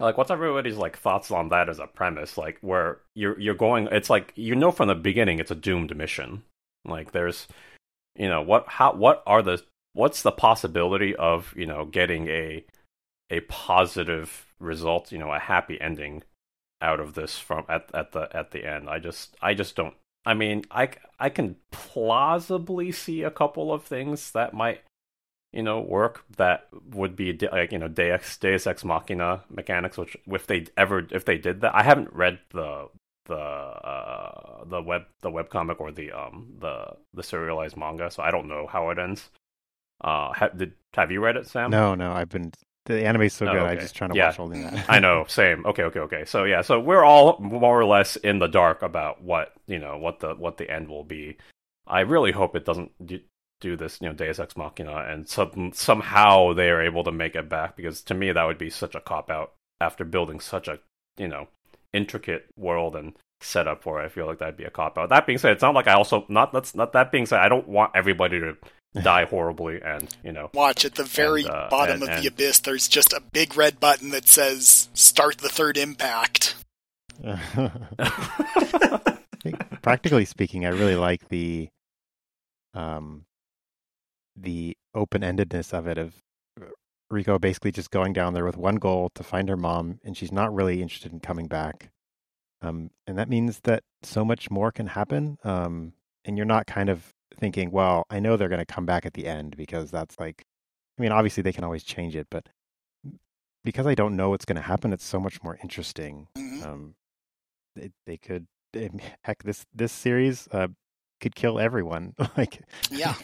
[0.00, 3.88] like what's everybody's like thoughts on that as a premise like where you're you're going
[3.92, 6.42] it's like you know from the beginning it's a doomed mission
[6.84, 7.48] like there's
[8.16, 9.62] you know what how what are the
[9.92, 12.64] what's the possibility of you know getting a
[13.30, 16.22] a positive result you know a happy ending
[16.80, 18.88] out of this from at at the at the end?
[18.88, 23.84] I just i just don't I mean, I I can plausibly see a couple of
[23.84, 24.82] things that might
[25.52, 30.16] you know work that would be like you know Deus Deus Ex Machina mechanics, which
[30.26, 32.88] if they ever if they did that, I haven't read the
[33.26, 38.22] the uh, the web the web comic or the um the the serialized manga, so
[38.22, 39.30] I don't know how it ends.
[40.02, 41.70] Uh, ha- did have you read it, Sam?
[41.70, 42.52] No, no, I've been
[42.86, 43.62] the anime's so oh, good.
[43.62, 43.72] Okay.
[43.72, 44.26] I'm just trying to yeah.
[44.26, 44.84] watch all that.
[44.88, 45.64] I know, same.
[45.66, 46.24] Okay, okay, okay.
[46.24, 49.98] So yeah, so we're all more or less in the dark about what you know
[49.98, 51.36] what the what the end will be.
[51.86, 53.20] I really hope it doesn't do,
[53.60, 57.34] do this, you know, Deus Ex Machina, and some, somehow they are able to make
[57.34, 57.76] it back.
[57.76, 60.78] Because to me, that would be such a cop out after building such a
[61.18, 61.48] you know
[61.92, 64.06] intricate world and setup for it.
[64.06, 65.08] I feel like that'd be a cop out.
[65.08, 67.48] That being said, it's not like I also not that's not that being said, I
[67.48, 68.56] don't want everybody to
[69.02, 72.22] die horribly and you know watch at the very and, uh, bottom and, of and,
[72.22, 76.56] the abyss there's just a big red button that says start the third impact
[79.82, 81.70] practically speaking i really like the
[82.74, 83.24] um
[84.36, 86.14] the open-endedness of it of
[87.12, 90.32] Riko basically just going down there with one goal to find her mom and she's
[90.32, 91.90] not really interested in coming back
[92.62, 95.92] um and that means that so much more can happen um
[96.24, 99.14] and you're not kind of thinking, well, I know they're going to come back at
[99.14, 100.44] the end because that's like,
[100.98, 102.48] I mean, obviously they can always change it, but
[103.64, 106.28] because I don't know what's going to happen, it's so much more interesting.
[106.36, 106.68] Mm-hmm.
[106.68, 106.94] Um,
[107.74, 108.46] they, they could,
[109.24, 110.68] heck, this this series uh,
[111.20, 112.14] could kill everyone.
[112.36, 113.14] like, yeah.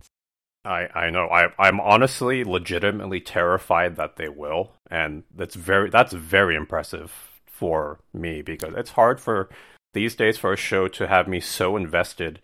[0.69, 6.13] I, I know I I'm honestly legitimately terrified that they will and that's very that's
[6.13, 7.13] very impressive
[7.47, 9.49] for me because it's hard for
[9.95, 12.41] these days for a show to have me so invested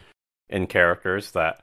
[0.48, 1.62] in characters that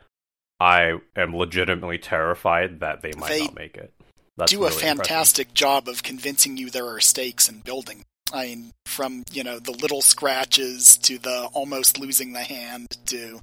[0.59, 3.93] I am legitimately terrified that they might they not make it.
[4.37, 5.53] That's do really a fantastic impressive.
[5.55, 8.03] job of convincing you there are stakes and building.
[8.31, 13.41] I mean, from you know the little scratches to the almost losing the hand to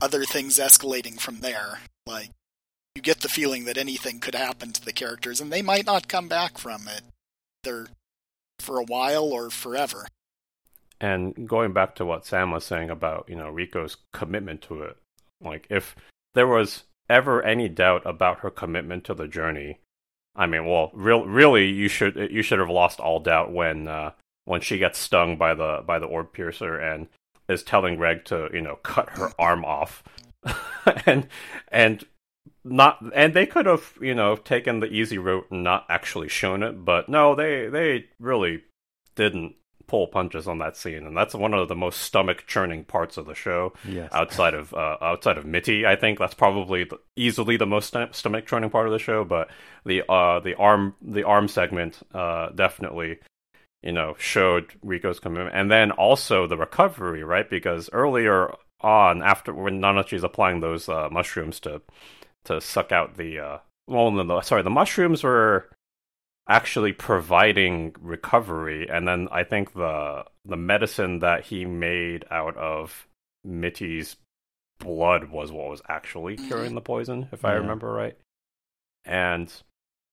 [0.00, 1.80] other things escalating from there.
[2.06, 2.30] Like
[2.94, 6.08] you get the feeling that anything could happen to the characters, and they might not
[6.08, 7.02] come back from it.
[7.64, 7.86] They're
[8.58, 10.06] for a while or forever.
[11.00, 14.96] And going back to what Sam was saying about, you know, Riko's commitment to it,
[15.40, 15.94] like if
[16.34, 19.78] there was ever any doubt about her commitment to the journey,
[20.34, 24.12] I mean, well, real, really, you should you should have lost all doubt when uh,
[24.44, 27.08] when she gets stung by the by the orb piercer and
[27.48, 30.02] is telling Reg to you know cut her arm off,
[31.06, 31.26] and
[31.70, 32.04] and
[32.64, 36.62] not and they could have you know taken the easy route and not actually shown
[36.62, 38.62] it, but no, they they really
[39.14, 39.54] didn't
[39.88, 43.26] pull punches on that scene, and that's one of the most stomach churning parts of
[43.26, 43.72] the show.
[43.88, 44.10] Yes.
[44.12, 48.46] outside of uh, outside of Mitty, I think that's probably the, easily the most stomach
[48.46, 49.24] churning part of the show.
[49.24, 49.50] But
[49.84, 53.18] the uh, the arm the arm segment uh, definitely
[53.82, 57.48] you know showed Riko's commitment, and then also the recovery, right?
[57.48, 61.82] Because earlier on, after when is applying those uh, mushrooms to
[62.44, 65.68] to suck out the uh, well, no, no, sorry, the mushrooms were
[66.48, 73.06] actually providing recovery and then i think the the medicine that he made out of
[73.44, 74.16] mitty's
[74.78, 77.50] blood was what was actually curing the poison if yeah.
[77.50, 78.16] i remember right
[79.04, 79.62] and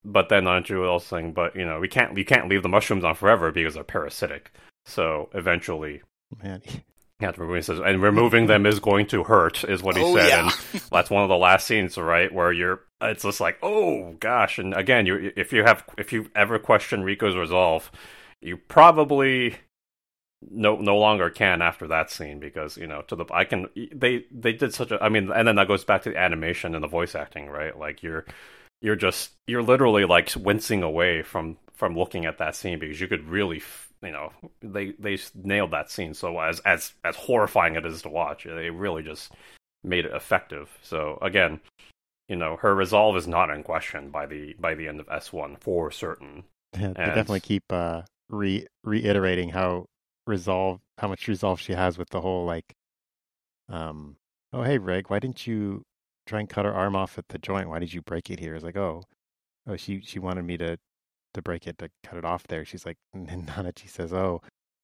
[0.05, 2.69] but then Andrew was also saying but you know we can't we can't leave the
[2.69, 4.51] mushrooms on forever because they're parasitic
[4.85, 6.01] so eventually
[6.41, 6.61] man
[7.21, 7.31] yeah,
[7.61, 10.39] says, and removing them is going to hurt, is what he oh, said, yeah.
[10.41, 14.59] and that's one of the last scenes, right, where you're, it's just like, oh gosh,
[14.59, 17.89] and again, you, if you have, if you ever question Riko's resolve,
[18.41, 19.55] you probably
[20.51, 24.25] no no longer can after that scene because you know to the I can they
[24.29, 26.83] they did such a I mean, and then that goes back to the animation and
[26.83, 27.77] the voice acting, right?
[27.77, 28.25] Like you're
[28.81, 33.07] you're just you're literally like wincing away from from looking at that scene because you
[33.07, 33.61] could really
[34.01, 38.09] you know they they nailed that scene so as as as horrifying it is to
[38.09, 38.43] watch.
[38.43, 39.31] They really just
[39.83, 40.69] made it effective.
[40.81, 41.59] So again
[42.27, 45.59] you know her resolve is not in question by the by the end of s1
[45.59, 46.43] for certain.
[46.75, 47.15] Yeah, they and...
[47.15, 49.85] definitely keep uh re reiterating how
[50.27, 52.75] resolve how much resolve she has with the whole like
[53.69, 54.17] um
[54.51, 55.83] oh hey reg why didn't you
[56.25, 58.55] try and cut her arm off at the joint why did you break it here
[58.55, 59.03] it's like oh
[59.67, 60.77] oh she she wanted me to
[61.35, 62.65] to break it to cut it off there.
[62.65, 64.41] She's like, and Nanachi says, "Oh,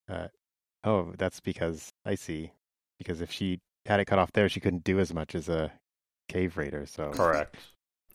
[0.08, 0.28] uh,
[0.84, 2.52] oh, that's because I see.
[3.00, 5.72] Because if she had it cut off there, she couldn't do as much as a
[6.30, 7.58] cave raider." So correct.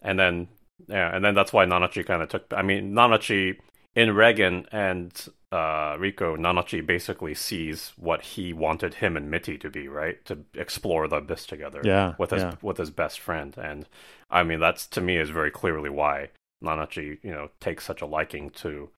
[0.01, 0.49] And then
[0.87, 2.45] yeah, and then that's why Nanachi kind of took.
[2.53, 3.59] I mean, Nanachi
[3.97, 5.11] in Reigen and
[5.51, 10.23] uh, Riko, Nanachi basically sees what he wanted him and Mitty to be, right?
[10.27, 12.55] To explore the abyss together, yeah, with his yeah.
[12.61, 13.89] with his best friend, and
[14.31, 16.29] I mean that's to me is very clearly why
[16.63, 18.91] Nanachi, you know, takes such a liking to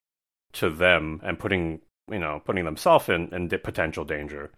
[0.53, 1.79] to them and putting
[2.11, 4.51] you know putting themselves in in potential danger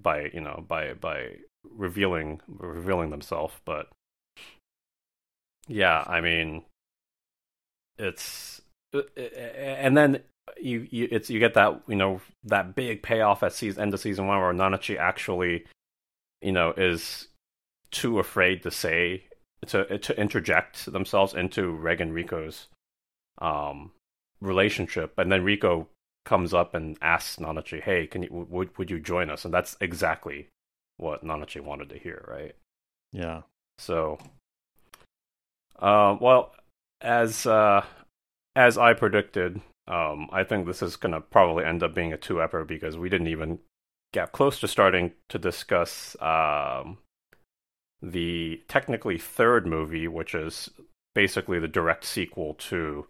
[0.00, 3.54] by you know by by revealing revealing themselves.
[3.64, 3.88] But
[5.68, 6.64] yeah, I mean,
[7.98, 8.60] it's
[9.16, 10.20] and then
[10.60, 14.00] you, you it's you get that you know that big payoff at season end of
[14.00, 15.64] season one where Nanachi actually
[16.40, 17.28] you know is
[17.90, 19.24] too afraid to say
[19.66, 22.68] to to interject themselves into Reg and Riko's
[23.38, 23.92] um
[24.40, 25.86] relationship, and then Riko
[26.24, 29.76] comes up and asks Nanachi, "Hey, can you would would you join us?" And that's
[29.80, 30.48] exactly
[30.96, 32.54] what Nanachi wanted to hear, right?
[33.12, 33.42] Yeah.
[33.78, 34.18] So,
[35.78, 36.54] uh, well,
[37.00, 37.84] as uh,
[38.56, 42.36] as I predicted, um, I think this is gonna probably end up being a two
[42.36, 43.60] epper because we didn't even
[44.12, 46.98] get close to starting to discuss um,
[48.02, 50.70] the technically third movie, which is
[51.14, 53.06] basically the direct sequel to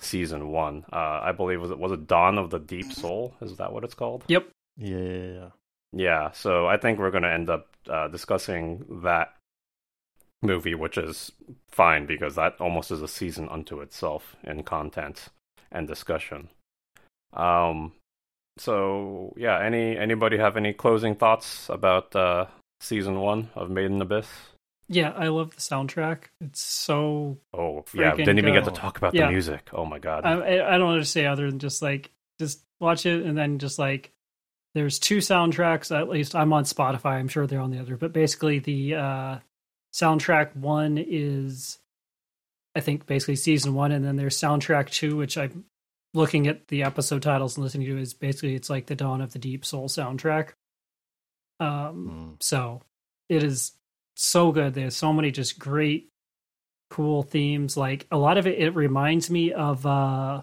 [0.00, 0.84] season one.
[0.92, 3.34] Uh, I believe was it was it Dawn of the Deep Soul?
[3.40, 4.24] Is that what it's called?
[4.28, 4.48] Yep.
[4.76, 5.50] Yeah.
[5.92, 6.30] Yeah.
[6.32, 9.34] So I think we're going to end up uh, discussing that
[10.42, 11.32] movie, which is
[11.70, 15.28] fine because that almost is a season unto itself in content
[15.72, 16.48] and discussion.
[17.32, 17.92] Um.
[18.58, 22.46] So yeah, any anybody have any closing thoughts about uh,
[22.80, 24.26] season one of Made in Abyss?
[24.88, 26.24] Yeah, I love the soundtrack.
[26.40, 27.38] It's so.
[27.54, 29.26] Oh yeah, didn't even get to talk about Yeah.
[29.26, 29.68] the music.
[29.72, 30.24] Oh my god.
[30.24, 32.10] I, I don't what to say other than just like
[32.40, 34.10] just watch it and then just like
[34.74, 35.96] there's two soundtracks.
[35.96, 37.12] At least I'm on Spotify.
[37.12, 39.38] I'm sure they're on the other, but basically the uh,
[39.92, 41.78] soundtrack one is
[42.74, 45.64] I think basically season one, and then there's soundtrack two, which I'm
[46.14, 49.32] looking at the episode titles and listening to is basically it's like the Dawn of
[49.32, 50.50] the Deep Soul soundtrack.
[51.60, 52.42] Um, Mm.
[52.42, 52.82] so
[53.28, 53.72] it is
[54.16, 54.74] so good.
[54.74, 56.10] There's so many just great,
[56.90, 57.76] cool themes.
[57.76, 60.42] Like a lot of it, it reminds me of uh,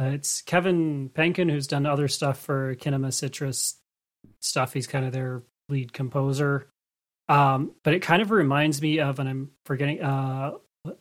[0.00, 3.76] uh it's Kevin Penkin who's done other stuff for Kinema Citrus
[4.40, 4.72] stuff.
[4.72, 6.68] He's kind of their lead composer.
[7.30, 10.52] Um, but it kind of reminds me of, and I'm forgetting, uh,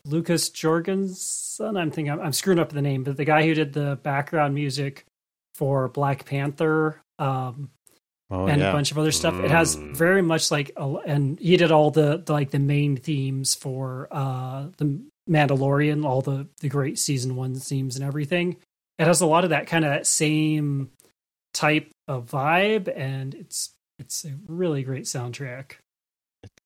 [0.05, 1.75] Lucas Jorgensen.
[1.77, 4.53] I'm thinking I'm, I'm screwing up the name, but the guy who did the background
[4.53, 5.05] music
[5.55, 7.69] for Black Panther, um,
[8.31, 8.69] Oh and yeah.
[8.69, 9.33] a bunch of other stuff.
[9.43, 9.95] It has Mm.
[9.95, 14.07] very much like, a, and he did all the, the like the main themes for
[14.11, 18.57] uh the Mandalorian, all the the great season one themes and everything.
[18.99, 20.91] It has a lot of that kind of that same
[21.55, 25.77] type of vibe, and it's it's a really great soundtrack.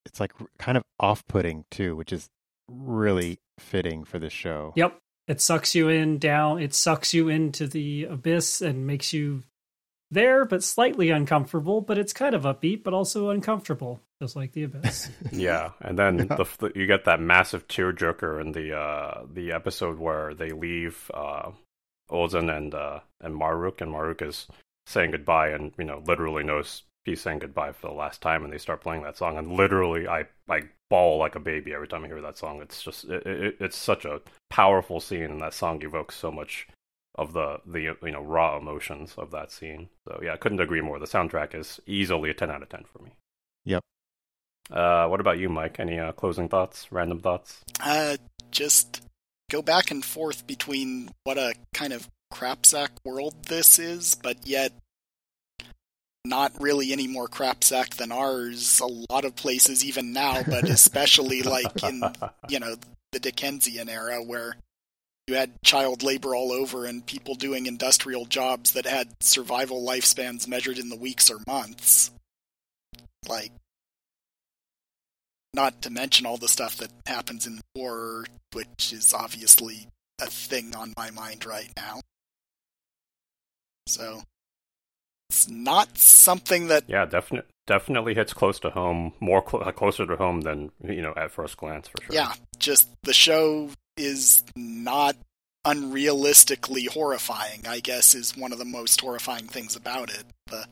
[0.05, 2.29] It- It's like kind of off-putting too, which is
[2.67, 4.73] really fitting for the show.
[4.75, 4.97] Yep,
[5.27, 6.61] it sucks you in down.
[6.61, 9.43] It sucks you into the abyss and makes you
[10.11, 11.81] there, but slightly uncomfortable.
[11.81, 15.09] But it's kind of upbeat, but also uncomfortable, just like the abyss.
[15.31, 16.35] Yeah, and then Yeah.
[16.35, 21.09] the, the you get that massive tearjerker in the uh the episode where they leave
[21.13, 21.51] uh
[22.11, 24.47] Ozen and uh and Marulk and Marulk is
[24.85, 28.53] saying goodbye and you know literally knows he's saying goodbye for the last time and
[28.53, 32.03] they start playing that song and literally I I bawl like a baby every time
[32.03, 32.61] I hear that song.
[32.61, 36.67] It's just it, it, it's such a powerful scene and that song evokes so much
[37.15, 39.89] of the the you know raw emotions of that scene.
[40.07, 40.99] So yeah, I couldn't agree more.
[40.99, 43.11] The soundtrack is easily a 10 out of 10 for me.
[43.65, 43.83] Yep.
[44.71, 45.79] Uh, what about you, Mike?
[45.79, 46.91] Any uh, closing thoughts?
[46.91, 47.61] Random thoughts?
[47.79, 48.17] Uh,
[48.51, 49.01] just
[49.49, 54.71] go back and forth between what a kind of crapsack world this is, but yet
[56.25, 58.79] not really any more crap sack than ours.
[58.79, 62.01] A lot of places, even now, but especially like in
[62.49, 62.75] you know
[63.11, 64.55] the Dickensian era where
[65.27, 70.47] you had child labor all over and people doing industrial jobs that had survival lifespans
[70.47, 72.11] measured in the weeks or months.
[73.27, 73.51] Like,
[75.53, 79.87] not to mention all the stuff that happens in war, which is obviously
[80.21, 82.01] a thing on my mind right now.
[83.87, 84.23] So,
[85.33, 90.15] it's not something that yeah, definitely, definitely hits close to home, more cl- closer to
[90.15, 92.13] home than you know at first glance for sure.
[92.13, 95.15] Yeah, just the show is not
[95.65, 100.23] unrealistically horrifying, I guess, is one of the most horrifying things about it.
[100.47, 100.67] The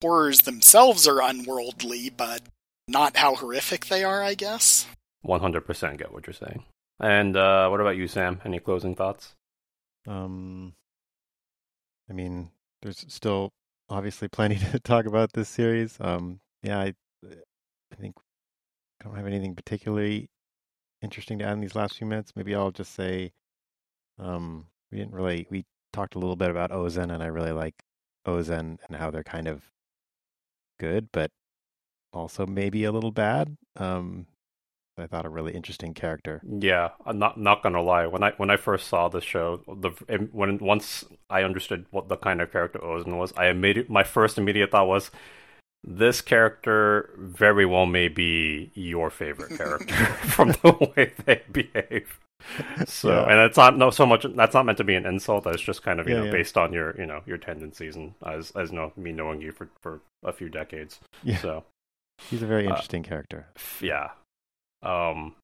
[0.00, 2.40] horrors themselves are unworldly, but
[2.88, 4.86] not how horrific they are, I guess.
[5.20, 6.64] one hundred percent get what you're saying.
[7.00, 8.40] And uh, what about you, Sam?
[8.46, 9.34] Any closing thoughts?
[10.08, 10.72] Um,
[12.08, 12.48] I mean,
[12.80, 13.50] there's still
[13.88, 15.96] obviously plenty to talk about this series.
[16.00, 18.16] Um, yeah, I, I think
[19.00, 20.30] I don't have anything particularly
[21.02, 22.32] interesting to add in these last few minutes.
[22.34, 23.32] Maybe I'll just say,
[24.18, 27.74] um, we didn't really we talked a little bit about Ozen, and I really like
[28.26, 29.70] Ozen and how they're kind of
[30.78, 31.30] good, but
[32.12, 33.56] also maybe a little bad.
[33.76, 34.26] Um,
[34.98, 36.40] I thought a really interesting character.
[36.46, 38.06] Yeah, I'm not not gonna lie.
[38.06, 39.90] When I when I first saw the show, the
[40.32, 44.38] when once I understood what the kind of character Ozen was, I immediate my first
[44.38, 45.10] immediate thought was
[45.84, 49.94] this character very well may be your favorite character
[50.24, 52.18] from the way they behave.
[52.86, 53.30] So, yeah.
[53.30, 54.26] and it's not no so much.
[54.34, 55.44] That's not meant to be an insult.
[55.44, 56.32] That's just kind of you yeah, know yeah.
[56.32, 59.68] based on your you know your tendencies and as as know me knowing you for
[59.80, 61.00] for a few decades.
[61.22, 61.38] Yeah.
[61.38, 61.64] So,
[62.30, 63.46] he's a very uh, interesting uh, character.
[63.80, 64.10] Yeah.
[64.86, 65.34] Um,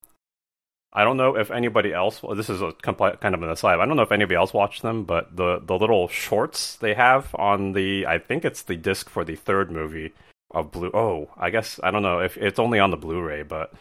[0.92, 2.22] I don't know if anybody else.
[2.22, 3.80] Well, this is a kind of an aside.
[3.80, 7.34] I don't know if anybody else watched them, but the the little shorts they have
[7.34, 10.12] on the I think it's the disc for the third movie
[10.50, 10.90] of Blue.
[10.92, 13.72] Oh, I guess I don't know if it's only on the Blu-ray, but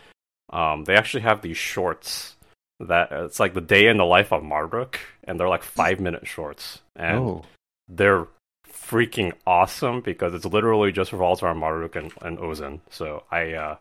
[0.51, 2.35] um, they actually have these shorts
[2.79, 4.95] that it's like the day in the life of Marulk,
[5.25, 7.43] and they're like five minute shorts, and oh.
[7.89, 8.27] they're
[8.71, 12.79] freaking awesome because it's literally just revolves around Marulk and, and Ozen.
[12.89, 13.75] So I, uh,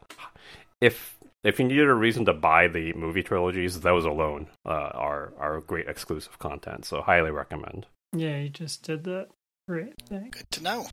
[0.80, 5.32] if if you needed a reason to buy the movie trilogies, those alone uh, are
[5.38, 6.84] are great exclusive content.
[6.84, 7.86] So highly recommend.
[8.12, 9.28] Yeah, you just did that.
[9.68, 10.38] Great, thanks.
[10.38, 10.86] Good to know.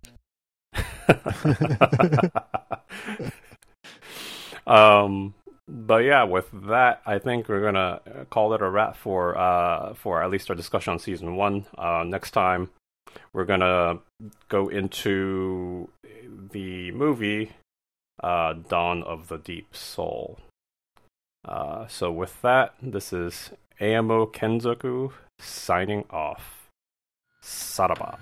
[4.71, 5.33] um,
[5.67, 10.23] but yeah, with that, I think we're gonna call it a wrap for uh for
[10.23, 11.65] at least our discussion on season one.
[11.77, 12.69] Uh, next time,
[13.33, 13.99] we're gonna
[14.47, 15.89] go into
[16.51, 17.51] the movie
[18.21, 20.39] uh, Dawn of the Deep Soul.
[21.45, 26.67] Uh, so with that, this is Amo Kenzoku signing off.
[27.41, 28.19] Saraba.